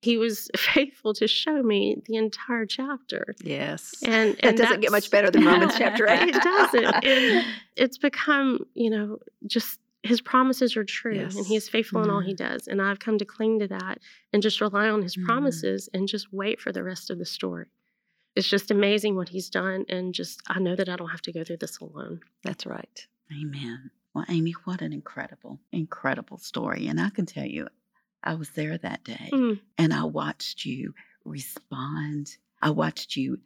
he 0.00 0.16
was 0.16 0.50
faithful 0.56 1.12
to 1.14 1.28
show 1.28 1.62
me 1.62 2.02
the 2.06 2.16
entire 2.16 2.64
chapter. 2.64 3.34
Yes. 3.42 3.94
And, 4.02 4.36
and 4.44 4.56
doesn't 4.56 4.80
get 4.80 4.90
much 4.90 5.10
better 5.10 5.30
than 5.30 5.44
Romans 5.44 5.74
chapter 5.78 6.08
8. 6.08 6.28
it 6.28 6.42
doesn't. 6.42 7.04
And 7.04 7.46
it's 7.76 7.98
become, 7.98 8.60
you 8.74 8.90
know, 8.90 9.18
just 9.46 9.80
his 10.02 10.20
promises 10.20 10.76
are 10.76 10.82
true 10.82 11.14
yes. 11.14 11.36
and 11.36 11.46
he 11.46 11.54
is 11.54 11.68
faithful 11.68 12.00
mm-hmm. 12.00 12.10
in 12.10 12.14
all 12.14 12.20
he 12.20 12.34
mm-hmm. 12.34 12.54
does. 12.54 12.66
And 12.66 12.82
I've 12.82 12.98
come 12.98 13.18
to 13.18 13.24
cling 13.24 13.60
to 13.60 13.68
that 13.68 13.98
and 14.32 14.42
just 14.42 14.60
rely 14.60 14.88
on 14.88 15.02
his 15.02 15.14
mm-hmm. 15.14 15.26
promises 15.26 15.88
and 15.94 16.08
just 16.08 16.32
wait 16.32 16.60
for 16.60 16.72
the 16.72 16.82
rest 16.82 17.10
of 17.10 17.18
the 17.18 17.26
story 17.26 17.66
it's 18.34 18.48
just 18.48 18.70
amazing 18.70 19.16
what 19.16 19.28
he's 19.28 19.50
done. 19.50 19.84
And 19.88 20.14
just, 20.14 20.40
I 20.46 20.58
know 20.58 20.74
that 20.76 20.88
I 20.88 20.96
don't 20.96 21.10
have 21.10 21.22
to 21.22 21.32
go 21.32 21.44
through 21.44 21.58
this 21.58 21.78
alone. 21.78 22.20
That's 22.42 22.66
right. 22.66 23.06
Amen. 23.32 23.90
Well, 24.14 24.24
Amy, 24.28 24.54
what 24.64 24.82
an 24.82 24.92
incredible, 24.92 25.60
incredible 25.72 26.38
story. 26.38 26.86
And 26.88 27.00
I 27.00 27.10
can 27.10 27.26
tell 27.26 27.46
you, 27.46 27.68
I 28.22 28.34
was 28.34 28.50
there 28.50 28.78
that 28.78 29.04
day 29.04 29.30
mm. 29.32 29.60
and 29.78 29.92
I 29.92 30.04
watched 30.04 30.64
you 30.64 30.94
respond. 31.24 32.36
I 32.60 32.70
watched 32.70 33.16
you 33.16 33.38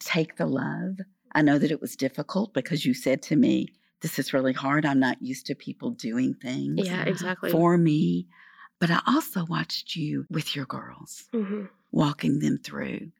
take 0.00 0.36
the 0.36 0.46
love. 0.46 0.98
I 1.34 1.42
know 1.42 1.58
that 1.58 1.70
it 1.70 1.80
was 1.80 1.96
difficult 1.96 2.52
because 2.52 2.84
you 2.84 2.94
said 2.94 3.22
to 3.22 3.36
me, 3.36 3.68
This 4.00 4.18
is 4.18 4.34
really 4.34 4.52
hard. 4.52 4.84
I'm 4.84 5.00
not 5.00 5.22
used 5.22 5.46
to 5.46 5.54
people 5.54 5.90
doing 5.90 6.34
things 6.34 6.86
yeah, 6.86 7.04
exactly. 7.04 7.50
for 7.50 7.78
me. 7.78 8.26
But 8.80 8.90
I 8.90 9.00
also 9.06 9.44
watched 9.46 9.94
you 9.94 10.26
with 10.28 10.56
your 10.56 10.66
girls, 10.66 11.28
mm-hmm. 11.32 11.66
walking 11.92 12.40
them 12.40 12.58
through 12.62 13.12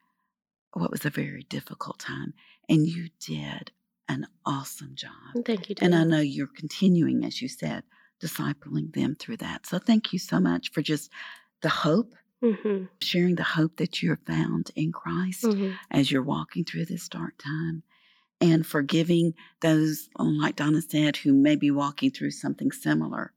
what 0.73 0.91
was 0.91 1.05
a 1.05 1.09
very 1.09 1.43
difficult 1.43 1.99
time. 1.99 2.33
And 2.69 2.87
you 2.87 3.09
did 3.19 3.71
an 4.09 4.27
awesome 4.45 4.95
job. 4.95 5.45
Thank 5.45 5.69
you. 5.69 5.75
And 5.81 5.95
I 5.95 6.03
know 6.03 6.19
you're 6.19 6.47
continuing, 6.47 7.23
as 7.23 7.41
you 7.41 7.47
said, 7.47 7.83
discipling 8.21 8.93
them 8.93 9.15
through 9.15 9.37
that. 9.37 9.65
So 9.65 9.79
thank 9.79 10.13
you 10.13 10.19
so 10.19 10.39
much 10.39 10.71
for 10.71 10.81
just 10.81 11.11
the 11.61 11.69
hope, 11.69 12.13
mm-hmm. 12.43 12.85
sharing 13.01 13.35
the 13.35 13.43
hope 13.43 13.77
that 13.77 14.01
you 14.01 14.09
have 14.09 14.25
found 14.25 14.71
in 14.75 14.91
Christ 14.91 15.43
mm-hmm. 15.43 15.71
as 15.91 16.11
you're 16.11 16.23
walking 16.23 16.65
through 16.65 16.85
this 16.85 17.07
dark 17.07 17.33
time. 17.37 17.83
And 18.41 18.65
for 18.65 18.81
giving 18.81 19.35
those, 19.61 20.09
like 20.17 20.57
Donna 20.57 20.81
said, 20.81 21.17
who 21.17 21.33
may 21.33 21.55
be 21.55 21.71
walking 21.71 22.11
through 22.11 22.31
something 22.31 22.71
similar, 22.71 23.31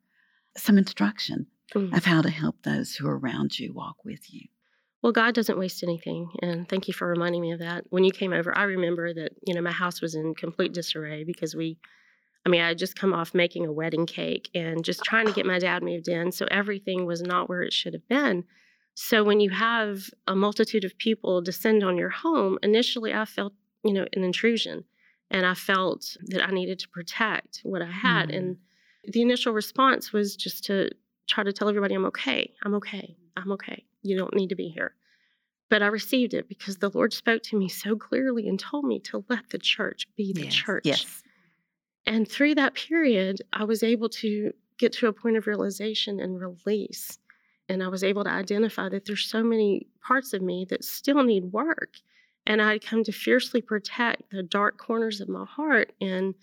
some 0.56 0.78
instruction 0.78 1.46
mm-hmm. 1.74 1.94
of 1.94 2.04
how 2.04 2.22
to 2.22 2.30
help 2.30 2.62
those 2.62 2.94
who 2.94 3.06
are 3.08 3.18
around 3.18 3.58
you 3.58 3.72
walk 3.72 4.04
with 4.04 4.32
you. 4.32 4.48
Well, 5.06 5.12
God 5.12 5.36
doesn't 5.36 5.56
waste 5.56 5.84
anything. 5.84 6.32
And 6.42 6.68
thank 6.68 6.88
you 6.88 6.92
for 6.92 7.06
reminding 7.06 7.40
me 7.40 7.52
of 7.52 7.60
that. 7.60 7.84
When 7.90 8.02
you 8.02 8.10
came 8.10 8.32
over, 8.32 8.58
I 8.58 8.64
remember 8.64 9.14
that, 9.14 9.34
you 9.46 9.54
know, 9.54 9.60
my 9.60 9.70
house 9.70 10.00
was 10.00 10.16
in 10.16 10.34
complete 10.34 10.72
disarray 10.72 11.22
because 11.22 11.54
we, 11.54 11.78
I 12.44 12.48
mean, 12.48 12.60
I 12.60 12.66
had 12.66 12.78
just 12.78 12.98
come 12.98 13.14
off 13.14 13.32
making 13.32 13.66
a 13.66 13.72
wedding 13.72 14.06
cake 14.06 14.50
and 14.52 14.84
just 14.84 15.04
trying 15.04 15.26
to 15.26 15.32
get 15.32 15.46
my 15.46 15.60
dad 15.60 15.84
moved 15.84 16.08
in. 16.08 16.32
So 16.32 16.48
everything 16.50 17.06
was 17.06 17.22
not 17.22 17.48
where 17.48 17.62
it 17.62 17.72
should 17.72 17.92
have 17.92 18.08
been. 18.08 18.42
So 18.94 19.22
when 19.22 19.38
you 19.38 19.50
have 19.50 20.10
a 20.26 20.34
multitude 20.34 20.82
of 20.82 20.98
people 20.98 21.40
descend 21.40 21.84
on 21.84 21.96
your 21.96 22.10
home, 22.10 22.58
initially 22.64 23.14
I 23.14 23.26
felt, 23.26 23.52
you 23.84 23.92
know, 23.92 24.06
an 24.12 24.25
intrusion 24.25 24.82
and 25.30 25.46
I 25.46 25.54
felt 25.54 26.16
that 26.30 26.42
I 26.42 26.50
needed 26.50 26.80
to 26.80 26.88
protect 26.88 27.60
what 27.62 27.80
I 27.80 27.92
had. 27.92 28.30
Mm. 28.30 28.36
And 28.36 28.56
the 29.04 29.22
initial 29.22 29.52
response 29.52 30.12
was 30.12 30.34
just 30.34 30.64
to 30.64 30.90
try 31.28 31.44
to 31.44 31.52
tell 31.52 31.68
everybody, 31.68 31.94
I'm 31.94 32.06
okay. 32.06 32.52
I'm 32.64 32.75
okay. 32.75 33.16
I'm 33.36 33.52
okay. 33.52 33.84
You 34.06 34.16
don't 34.16 34.34
need 34.34 34.48
to 34.48 34.54
be 34.54 34.68
here. 34.68 34.94
But 35.68 35.82
I 35.82 35.86
received 35.86 36.32
it 36.34 36.48
because 36.48 36.76
the 36.76 36.90
Lord 36.90 37.12
spoke 37.12 37.42
to 37.44 37.56
me 37.58 37.68
so 37.68 37.96
clearly 37.96 38.48
and 38.48 38.58
told 38.58 38.84
me 38.84 39.00
to 39.00 39.25
let 39.28 39.50
the 39.50 39.58
church 39.58 40.06
be 40.16 40.32
the 40.32 40.44
yes. 40.44 40.54
church. 40.54 40.82
Yes. 40.84 41.22
And 42.06 42.28
through 42.28 42.54
that 42.54 42.75
period, 42.75 43.42
I 43.52 43.64
was 43.64 43.82
able 43.82 44.08
to 44.10 44.52
get 44.78 44.92
to 44.92 45.08
a 45.08 45.12
point 45.12 45.36
of 45.36 45.46
realization 45.46 46.20
and 46.20 46.40
release. 46.40 47.18
And 47.68 47.82
I 47.82 47.88
was 47.88 48.04
able 48.04 48.22
to 48.22 48.30
identify 48.30 48.88
that 48.88 49.06
there's 49.06 49.25
so 49.25 49.42
many 49.42 49.88
parts 50.06 50.32
of 50.32 50.42
me 50.42 50.66
that 50.70 50.84
still 50.84 51.25
need 51.25 51.44
work. 51.52 51.94
And 52.46 52.62
I'd 52.62 52.86
come 52.86 53.02
to 53.02 53.12
fiercely 53.12 53.60
protect 53.60 54.30
the 54.30 54.44
dark 54.44 54.78
corners 54.78 55.20
of 55.20 55.28
my 55.28 55.44
heart 55.44 55.92
and 56.00 56.34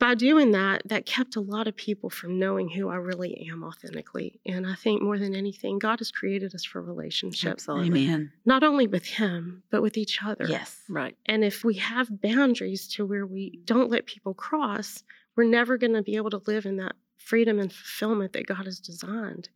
by 0.00 0.14
doing 0.14 0.52
that, 0.52 0.82
that 0.86 1.04
kept 1.04 1.36
a 1.36 1.40
lot 1.40 1.68
of 1.68 1.76
people 1.76 2.08
from 2.08 2.38
knowing 2.38 2.70
who 2.70 2.88
I 2.88 2.96
really 2.96 3.46
am 3.50 3.62
authentically. 3.62 4.40
And 4.46 4.66
I 4.66 4.74
think 4.74 5.02
more 5.02 5.18
than 5.18 5.36
anything, 5.36 5.78
God 5.78 6.00
has 6.00 6.10
created 6.10 6.54
us 6.54 6.64
for 6.64 6.82
relationships. 6.82 7.68
Absolutely. 7.68 8.06
Amen. 8.06 8.32
Not 8.46 8.64
only 8.64 8.86
with 8.86 9.04
Him, 9.04 9.62
but 9.70 9.82
with 9.82 9.98
each 9.98 10.22
other. 10.24 10.46
Yes. 10.48 10.80
Right. 10.88 11.16
And 11.26 11.44
if 11.44 11.64
we 11.64 11.74
have 11.74 12.20
boundaries 12.22 12.88
to 12.94 13.04
where 13.04 13.26
we 13.26 13.60
don't 13.66 13.90
let 13.90 14.06
people 14.06 14.32
cross, 14.32 15.04
we're 15.36 15.44
never 15.44 15.76
going 15.76 15.92
to 15.92 16.02
be 16.02 16.16
able 16.16 16.30
to 16.30 16.42
live 16.46 16.64
in 16.64 16.78
that 16.78 16.96
freedom 17.18 17.60
and 17.60 17.70
fulfillment 17.70 18.32
that 18.32 18.46
God 18.46 18.64
has 18.64 18.80
designed. 18.80 19.50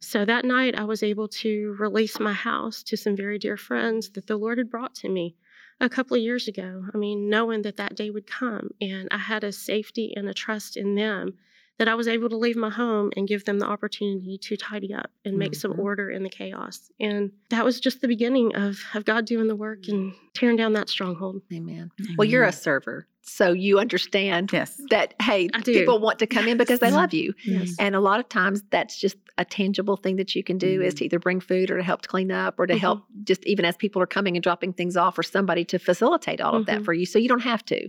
So 0.00 0.26
that 0.26 0.44
night, 0.44 0.78
I 0.78 0.84
was 0.84 1.02
able 1.02 1.28
to 1.28 1.74
release 1.78 2.20
my 2.20 2.34
house 2.34 2.82
to 2.82 2.96
some 2.98 3.16
very 3.16 3.38
dear 3.38 3.56
friends 3.56 4.10
that 4.10 4.26
the 4.26 4.36
Lord 4.36 4.58
had 4.58 4.70
brought 4.70 4.94
to 4.96 5.08
me 5.08 5.36
a 5.80 5.88
couple 5.88 6.16
of 6.16 6.22
years 6.22 6.48
ago. 6.48 6.84
I 6.92 6.96
mean, 6.96 7.28
knowing 7.28 7.62
that 7.62 7.76
that 7.76 7.96
day 7.96 8.10
would 8.10 8.26
come, 8.26 8.70
and 8.80 9.08
I 9.10 9.18
had 9.18 9.44
a 9.44 9.52
safety 9.52 10.12
and 10.16 10.28
a 10.28 10.34
trust 10.34 10.76
in 10.76 10.94
them 10.94 11.34
that 11.78 11.88
I 11.88 11.94
was 11.94 12.06
able 12.06 12.28
to 12.28 12.36
leave 12.36 12.56
my 12.56 12.70
home 12.70 13.10
and 13.16 13.26
give 13.26 13.44
them 13.44 13.58
the 13.58 13.66
opportunity 13.66 14.38
to 14.38 14.56
tidy 14.56 14.94
up 14.94 15.10
and 15.24 15.36
make 15.36 15.52
mm-hmm. 15.52 15.72
some 15.72 15.80
order 15.80 16.08
in 16.08 16.22
the 16.22 16.28
chaos. 16.28 16.90
And 17.00 17.32
that 17.50 17.64
was 17.64 17.80
just 17.80 18.00
the 18.00 18.08
beginning 18.08 18.54
of, 18.54 18.78
of 18.94 19.04
God 19.04 19.24
doing 19.24 19.48
the 19.48 19.56
work 19.56 19.88
and 19.88 20.14
tearing 20.34 20.56
down 20.56 20.74
that 20.74 20.88
stronghold. 20.88 21.42
Amen. 21.52 21.90
Amen. 22.00 22.14
Well, 22.16 22.26
you're 22.26 22.44
a 22.44 22.52
server. 22.52 23.08
So 23.26 23.52
you 23.52 23.78
understand 23.78 24.50
yes. 24.52 24.78
that, 24.90 25.14
hey, 25.20 25.48
people 25.64 25.98
want 25.98 26.18
to 26.18 26.26
come 26.26 26.46
in 26.46 26.58
because 26.58 26.80
they 26.80 26.90
love 26.90 27.14
you. 27.14 27.32
Yes. 27.44 27.74
And 27.78 27.94
a 27.94 28.00
lot 28.00 28.20
of 28.20 28.28
times 28.28 28.62
that's 28.70 28.98
just 28.98 29.16
a 29.38 29.46
tangible 29.46 29.96
thing 29.96 30.16
that 30.16 30.34
you 30.34 30.44
can 30.44 30.58
do 30.58 30.78
mm-hmm. 30.78 30.86
is 30.86 30.94
to 30.94 31.06
either 31.06 31.18
bring 31.18 31.40
food 31.40 31.70
or 31.70 31.78
to 31.78 31.82
help 31.82 32.02
to 32.02 32.08
clean 32.08 32.30
up 32.30 32.58
or 32.58 32.66
to 32.66 32.74
mm-hmm. 32.74 32.80
help 32.80 33.04
just 33.24 33.44
even 33.46 33.64
as 33.64 33.76
people 33.78 34.02
are 34.02 34.06
coming 34.06 34.36
and 34.36 34.42
dropping 34.42 34.74
things 34.74 34.94
off 34.96 35.18
or 35.18 35.22
somebody 35.22 35.64
to 35.64 35.78
facilitate 35.78 36.42
all 36.42 36.54
of 36.54 36.66
that 36.66 36.76
mm-hmm. 36.76 36.84
for 36.84 36.92
you. 36.92 37.06
So 37.06 37.18
you 37.18 37.28
don't 37.28 37.40
have 37.40 37.64
to. 37.66 37.88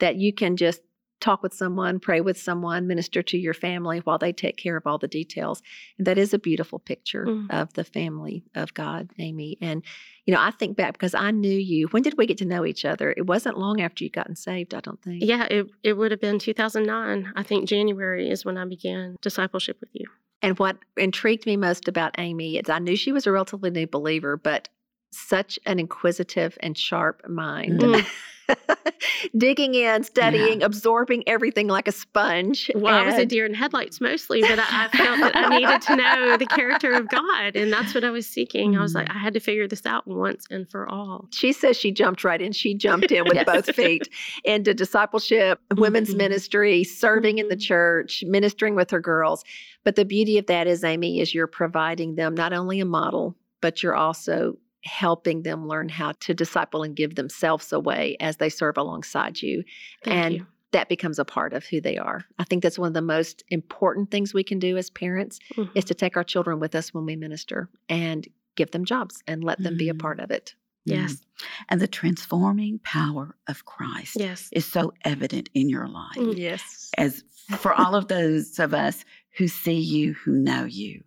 That 0.00 0.16
you 0.16 0.32
can 0.32 0.56
just 0.56 0.80
talk 1.22 1.42
with 1.42 1.54
someone, 1.54 2.00
pray 2.00 2.20
with 2.20 2.38
someone, 2.38 2.86
minister 2.86 3.22
to 3.22 3.38
your 3.38 3.54
family 3.54 4.00
while 4.00 4.18
they 4.18 4.32
take 4.32 4.56
care 4.56 4.76
of 4.76 4.86
all 4.86 4.98
the 4.98 5.08
details. 5.08 5.62
And 5.96 6.06
that 6.06 6.18
is 6.18 6.34
a 6.34 6.38
beautiful 6.38 6.78
picture 6.78 7.24
mm. 7.26 7.46
of 7.50 7.72
the 7.74 7.84
family 7.84 8.44
of 8.54 8.74
God, 8.74 9.10
Amy. 9.18 9.56
And, 9.60 9.82
you 10.26 10.34
know, 10.34 10.40
I 10.40 10.50
think 10.50 10.76
back 10.76 10.92
because 10.92 11.14
I 11.14 11.30
knew 11.30 11.56
you. 11.56 11.86
When 11.88 12.02
did 12.02 12.18
we 12.18 12.26
get 12.26 12.38
to 12.38 12.44
know 12.44 12.66
each 12.66 12.84
other? 12.84 13.14
It 13.16 13.26
wasn't 13.26 13.58
long 13.58 13.80
after 13.80 14.04
you'd 14.04 14.12
gotten 14.12 14.36
saved, 14.36 14.74
I 14.74 14.80
don't 14.80 15.00
think. 15.00 15.22
Yeah, 15.24 15.44
it, 15.44 15.68
it 15.82 15.92
would 15.94 16.10
have 16.10 16.20
been 16.20 16.38
2009. 16.38 17.32
I 17.34 17.42
think 17.42 17.68
January 17.68 18.28
is 18.28 18.44
when 18.44 18.58
I 18.58 18.64
began 18.64 19.16
discipleship 19.22 19.78
with 19.80 19.90
you. 19.92 20.06
And 20.42 20.58
what 20.58 20.76
intrigued 20.96 21.46
me 21.46 21.56
most 21.56 21.86
about 21.86 22.16
Amy 22.18 22.56
is 22.56 22.68
I 22.68 22.80
knew 22.80 22.96
she 22.96 23.12
was 23.12 23.28
a 23.28 23.32
relatively 23.32 23.70
new 23.70 23.86
believer, 23.86 24.36
but 24.36 24.68
such 25.12 25.58
an 25.66 25.78
inquisitive 25.78 26.58
and 26.60 26.76
sharp 26.76 27.28
mind. 27.28 27.80
Mm. 27.80 28.06
digging 29.36 29.74
in, 29.74 30.02
studying, 30.04 30.60
yeah. 30.60 30.66
absorbing 30.66 31.22
everything 31.26 31.68
like 31.68 31.88
a 31.88 31.92
sponge. 31.92 32.70
Well, 32.74 32.94
and... 32.94 33.04
I 33.04 33.06
was 33.06 33.14
a 33.14 33.26
deer 33.26 33.46
in 33.46 33.54
headlights 33.54 34.00
mostly, 34.00 34.40
but 34.42 34.58
I, 34.58 34.64
I 34.84 34.88
felt 34.88 35.20
that 35.20 35.36
I 35.36 35.58
needed 35.58 35.82
to 35.82 35.96
know 35.96 36.36
the 36.36 36.46
character 36.46 36.92
of 36.92 37.08
God, 37.08 37.56
and 37.56 37.72
that's 37.72 37.94
what 37.94 38.04
I 38.04 38.10
was 38.10 38.26
seeking. 38.26 38.76
I 38.76 38.82
was 38.82 38.94
like, 38.94 39.08
mm. 39.08 39.16
I 39.16 39.18
had 39.18 39.34
to 39.34 39.40
figure 39.40 39.68
this 39.68 39.86
out 39.86 40.06
once 40.06 40.46
and 40.50 40.68
for 40.70 40.88
all. 40.88 41.28
She 41.30 41.52
says 41.52 41.76
she 41.76 41.92
jumped 41.92 42.24
right 42.24 42.40
in. 42.40 42.52
She 42.52 42.74
jumped 42.74 43.10
in 43.10 43.24
with 43.24 43.34
yes. 43.34 43.46
both 43.46 43.74
feet 43.74 44.08
into 44.44 44.74
discipleship, 44.74 45.60
women's 45.76 46.10
mm-hmm. 46.10 46.18
ministry, 46.18 46.84
serving 46.84 47.38
in 47.38 47.48
the 47.48 47.54
mm-hmm. 47.54 47.60
church, 47.60 48.24
ministering 48.26 48.74
with 48.74 48.90
her 48.90 49.00
girls. 49.00 49.44
But 49.84 49.96
the 49.96 50.04
beauty 50.04 50.38
of 50.38 50.46
that 50.46 50.66
is, 50.66 50.84
Amy, 50.84 51.20
is 51.20 51.34
you're 51.34 51.46
providing 51.46 52.14
them 52.14 52.34
not 52.34 52.52
only 52.52 52.80
a 52.80 52.84
model, 52.84 53.36
but 53.60 53.82
you're 53.82 53.94
also 53.94 54.56
helping 54.84 55.42
them 55.42 55.68
learn 55.68 55.88
how 55.88 56.12
to 56.20 56.34
disciple 56.34 56.82
and 56.82 56.96
give 56.96 57.14
themselves 57.14 57.72
away 57.72 58.16
as 58.20 58.36
they 58.36 58.48
serve 58.48 58.76
alongside 58.76 59.40
you. 59.40 59.62
Thank 60.04 60.16
and 60.16 60.34
you. 60.34 60.46
that 60.72 60.88
becomes 60.88 61.18
a 61.18 61.24
part 61.24 61.52
of 61.52 61.64
who 61.64 61.80
they 61.80 61.98
are. 61.98 62.24
I 62.38 62.44
think 62.44 62.62
that's 62.62 62.78
one 62.78 62.88
of 62.88 62.94
the 62.94 63.02
most 63.02 63.44
important 63.48 64.10
things 64.10 64.34
we 64.34 64.44
can 64.44 64.58
do 64.58 64.76
as 64.76 64.90
parents 64.90 65.38
mm-hmm. 65.54 65.76
is 65.76 65.84
to 65.86 65.94
take 65.94 66.16
our 66.16 66.24
children 66.24 66.58
with 66.58 66.74
us 66.74 66.92
when 66.92 67.06
we 67.06 67.16
minister 67.16 67.68
and 67.88 68.26
give 68.56 68.70
them 68.72 68.84
jobs 68.84 69.22
and 69.26 69.44
let 69.44 69.58
them 69.58 69.72
mm-hmm. 69.72 69.78
be 69.78 69.88
a 69.88 69.92
mm-hmm. 69.92 70.00
part 70.00 70.20
of 70.20 70.30
it. 70.30 70.54
Yes. 70.84 71.12
Mm-hmm. 71.12 71.64
And 71.68 71.80
the 71.80 71.86
transforming 71.86 72.80
power 72.82 73.36
of 73.46 73.64
Christ 73.64 74.16
yes. 74.18 74.48
is 74.50 74.66
so 74.66 74.92
evident 75.04 75.48
in 75.54 75.68
your 75.68 75.86
life. 75.86 76.16
Mm, 76.16 76.36
yes. 76.36 76.90
As 76.98 77.22
for 77.56 77.72
all 77.72 77.94
of 77.94 78.08
those 78.08 78.58
of 78.58 78.74
us 78.74 79.04
who 79.36 79.46
see 79.46 79.78
you, 79.78 80.14
who 80.14 80.32
know 80.32 80.64
you, 80.64 81.04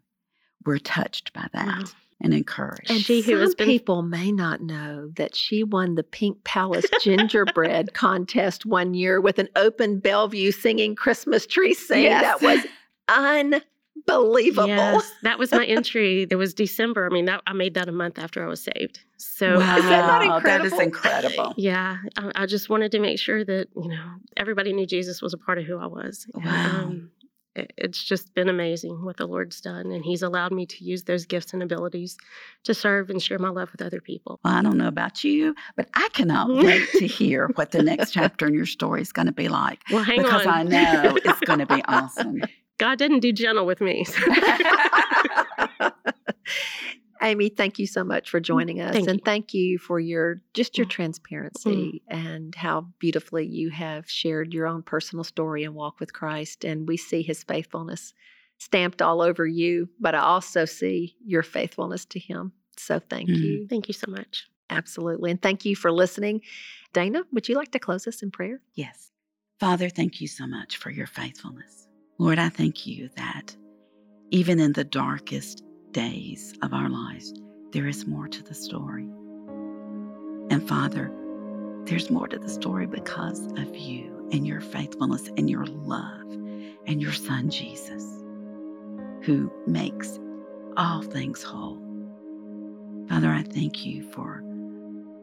we're 0.66 0.80
touched 0.80 1.34
by 1.34 1.48
that. 1.52 1.66
Wow 1.66 1.84
and 2.22 2.34
encouraged. 2.34 2.90
And 2.90 3.02
she, 3.02 3.22
who 3.22 3.38
has 3.38 3.56
been... 3.56 3.68
people 3.68 4.02
may 4.02 4.32
not 4.32 4.62
know 4.62 5.10
that 5.16 5.36
she 5.36 5.64
won 5.64 5.96
the 5.96 6.04
Pink 6.04 6.44
Palace 6.44 6.86
gingerbread 7.04 7.94
contest 7.94 8.66
one 8.66 8.94
year 8.94 9.20
with 9.20 9.40
an 9.40 9.50
open 9.56 10.00
Bellevue 10.00 10.52
singing 10.52 10.96
Christmas 10.96 11.46
tree 11.46 11.74
sing. 11.74 12.04
Yes. 12.04 12.40
That 12.40 12.42
was 12.42 12.66
unbelievable. 14.08 14.68
Yes, 14.68 15.12
that 15.24 15.38
was 15.38 15.52
my 15.52 15.66
entry. 15.68 16.26
There 16.26 16.38
was 16.38 16.54
December. 16.54 17.06
I 17.06 17.14
mean, 17.14 17.26
that 17.26 17.42
I 17.46 17.54
made 17.54 17.74
that 17.74 17.90
a 17.90 17.92
month 17.92 18.18
after 18.18 18.44
I 18.44 18.48
was 18.48 18.64
saved. 18.64 19.02
So 19.18 19.60
wow, 19.60 19.80
that, 19.82 20.44
that 20.44 20.66
is 20.66 20.74
incredible. 20.80 21.54
Yeah, 21.58 21.98
I, 22.18 22.32
I, 22.36 22.46
just 22.46 22.70
wanted 22.70 22.92
to 22.92 23.00
make 23.00 23.18
sure 23.18 23.44
that 23.44 23.68
you 23.76 23.88
know 23.88 24.16
everybody 24.36 24.74
knew 24.74 24.86
Jesus 24.86 25.22
was 25.22 25.34
a 25.34 25.38
part 25.38 25.58
of 25.58 25.66
who 25.66 25.78
I 25.78 25.88
was. 25.88 26.28
Wow. 26.34 26.82
Um, 26.84 27.12
it's 27.56 28.04
just 28.04 28.34
been 28.34 28.50
amazing 28.50 29.04
what 29.04 29.18
the 29.18 29.26
Lord's 29.26 29.62
done. 29.62 29.92
And 29.92 30.04
He's 30.04 30.22
allowed 30.22 30.52
me 30.52 30.66
to 30.66 30.84
use 30.84 31.04
those 31.04 31.26
gifts 31.26 31.54
and 31.54 31.64
abilities 31.64 32.18
to 32.64 32.74
serve 32.74 33.10
and 33.10 33.22
share 33.22 33.40
my 33.40 33.50
love 33.50 33.72
with 33.72 33.82
other 33.82 34.02
people. 34.02 34.40
Well, 34.44 34.54
I 34.54 34.62
don't 34.62 34.78
know 34.78 34.88
about 34.88 35.24
you, 35.24 35.56
but 35.76 35.90
I 35.94 36.10
cannot 36.14 36.50
wait 36.64 36.90
to 36.94 37.08
hear 37.08 37.50
what 37.56 37.72
the 37.72 37.84
next 37.84 38.12
chapter 38.12 38.48
in 38.48 38.54
your 38.54 38.66
story 38.66 39.02
is 39.02 39.12
going 39.12 39.28
to 39.28 39.32
be 39.32 39.48
like. 39.48 39.82
Well, 39.92 40.04
hang 40.04 40.20
on. 40.20 40.26
because 40.26 40.46
on. 40.46 40.54
I 40.54 40.64
know 40.64 41.18
it's 41.24 41.40
going 41.42 41.60
to 41.60 41.66
be 41.66 41.82
awesome. 41.88 42.42
God 42.78 42.98
didn't 42.98 43.22
do 43.22 43.32
gentle 43.32 43.66
with 43.66 43.80
me. 43.80 44.06
So. 47.26 47.32
Amy, 47.32 47.50
thank 47.50 47.80
you 47.80 47.88
so 47.88 48.04
much 48.04 48.30
for 48.30 48.40
mm, 48.40 48.44
joining 48.44 48.82
us. 48.82 48.94
Thank 48.94 49.08
and 49.08 49.20
you. 49.20 49.24
thank 49.26 49.54
you 49.54 49.78
for 49.78 50.00
your 50.00 50.42
just 50.54 50.78
your 50.78 50.88
mm. 50.88 50.92
transparency 50.92 52.04
mm. 52.12 52.16
and 52.16 52.56
how 52.56 52.88
beautifully 53.00 53.46
you 53.46 53.70
have 53.72 54.10
shared 54.10 54.54
your 54.54 54.68
own 54.68 54.84
personal 54.84 55.24
story 55.24 55.64
and 55.64 55.74
walk 55.74 56.00
with 56.00 56.14
Christ. 56.14 56.64
And 56.64 56.88
we 56.88 56.98
see 56.98 57.22
his 57.22 57.44
faithfulness 57.44 58.14
stamped 58.58 59.02
all 59.02 59.22
over 59.22 59.46
you, 59.46 59.90
but 60.00 60.16
I 60.16 60.20
also 60.20 60.66
see 60.66 61.16
your 61.26 61.44
faithfulness 61.44 62.06
to 62.06 62.20
him. 62.20 62.54
So 62.78 63.00
thank 63.00 63.30
mm. 63.30 63.38
you. 63.38 63.68
Thank 63.70 63.88
you 63.88 63.94
so 63.94 64.10
much. 64.10 64.48
Absolutely. 64.70 65.32
And 65.32 65.42
thank 65.42 65.66
you 65.66 65.76
for 65.76 65.92
listening. 65.92 66.42
Dana, 66.94 67.24
would 67.32 67.48
you 67.48 67.56
like 67.56 67.72
to 67.72 67.80
close 67.80 68.08
us 68.08 68.24
in 68.24 68.32
prayer? 68.32 68.62
Yes. 68.74 69.12
Father, 69.60 69.90
thank 69.90 70.22
you 70.22 70.28
so 70.28 70.48
much 70.48 70.78
for 70.78 70.90
your 70.90 71.08
faithfulness. 71.08 71.88
Lord, 72.18 72.40
I 72.40 72.50
thank 72.50 72.86
you 72.86 73.10
that 73.16 73.56
even 74.32 74.60
in 74.60 74.74
the 74.74 74.84
darkest 74.84 75.64
days 75.96 76.54
of 76.62 76.74
our 76.74 76.90
lives, 76.90 77.34
there 77.72 77.88
is 77.88 78.06
more 78.06 78.28
to 78.28 78.44
the 78.44 78.54
story. 78.54 79.08
And 80.50 80.68
Father, 80.68 81.10
there's 81.86 82.12
more 82.12 82.28
to 82.28 82.38
the 82.38 82.50
story 82.50 82.86
because 82.86 83.46
of 83.54 83.74
you 83.78 84.28
and 84.34 84.46
your 84.46 84.60
faithfulness 84.60 85.30
and 85.38 85.50
your 85.50 85.66
love 85.66 86.30
and 86.86 87.02
your 87.02 87.14
Son 87.14 87.50
Jesus, 87.50 88.04
who 89.22 89.50
makes 89.68 90.20
all 90.76 91.02
things 91.02 91.42
whole. 91.42 91.80
Father, 93.08 93.30
I 93.30 93.44
thank 93.44 93.86
you 93.86 94.04
for 94.12 94.44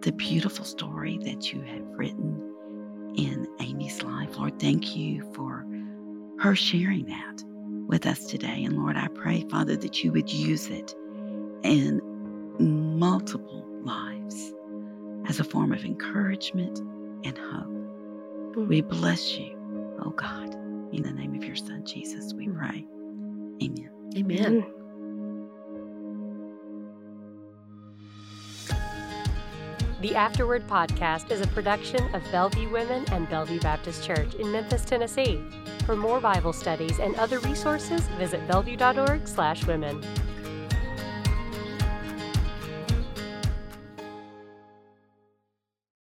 the 0.00 0.12
beautiful 0.12 0.64
story 0.64 1.18
that 1.24 1.52
you 1.52 1.60
have 1.60 1.84
written 1.98 3.12
in 3.14 3.46
Amy's 3.60 4.02
life. 4.02 4.38
Lord, 4.38 4.58
thank 4.58 4.96
you 4.96 5.30
for 5.34 5.66
her 6.38 6.56
sharing 6.56 7.04
that 7.04 7.44
with 7.86 8.06
us 8.06 8.26
today. 8.26 8.64
And 8.64 8.76
Lord, 8.76 8.96
I 8.96 9.08
pray, 9.08 9.44
Father, 9.50 9.76
that 9.76 10.02
you 10.02 10.12
would 10.12 10.32
use 10.32 10.68
it 10.68 10.94
in 11.62 12.00
multiple 12.58 13.66
lives 13.82 14.52
as 15.26 15.40
a 15.40 15.44
form 15.44 15.72
of 15.72 15.84
encouragement 15.84 16.80
and 17.24 17.38
hope. 17.38 17.66
Mm. 18.56 18.68
We 18.68 18.82
bless 18.82 19.38
you, 19.38 19.56
oh 20.04 20.10
God. 20.10 20.54
In 20.92 21.02
the 21.02 21.12
name 21.12 21.34
of 21.34 21.44
your 21.44 21.56
Son, 21.56 21.84
Jesus, 21.84 22.34
we 22.34 22.48
pray. 22.48 22.86
Amen. 23.62 23.90
Amen. 24.16 24.66
The 30.02 30.16
Afterword 30.16 30.66
podcast 30.66 31.30
is 31.30 31.40
a 31.40 31.46
production 31.46 32.12
of 32.12 32.22
Bellevue 32.32 32.68
Women 32.70 33.04
and 33.12 33.28
Bellevue 33.28 33.60
Baptist 33.60 34.04
Church 34.04 34.34
in 34.34 34.50
Memphis, 34.50 34.84
Tennessee. 34.84 35.40
For 35.86 35.96
more 35.96 36.20
Bible 36.20 36.52
studies 36.52 36.98
and 37.00 37.16
other 37.16 37.40
resources, 37.40 38.02
visit 38.18 38.46
bellevue.org/women. 38.46 40.21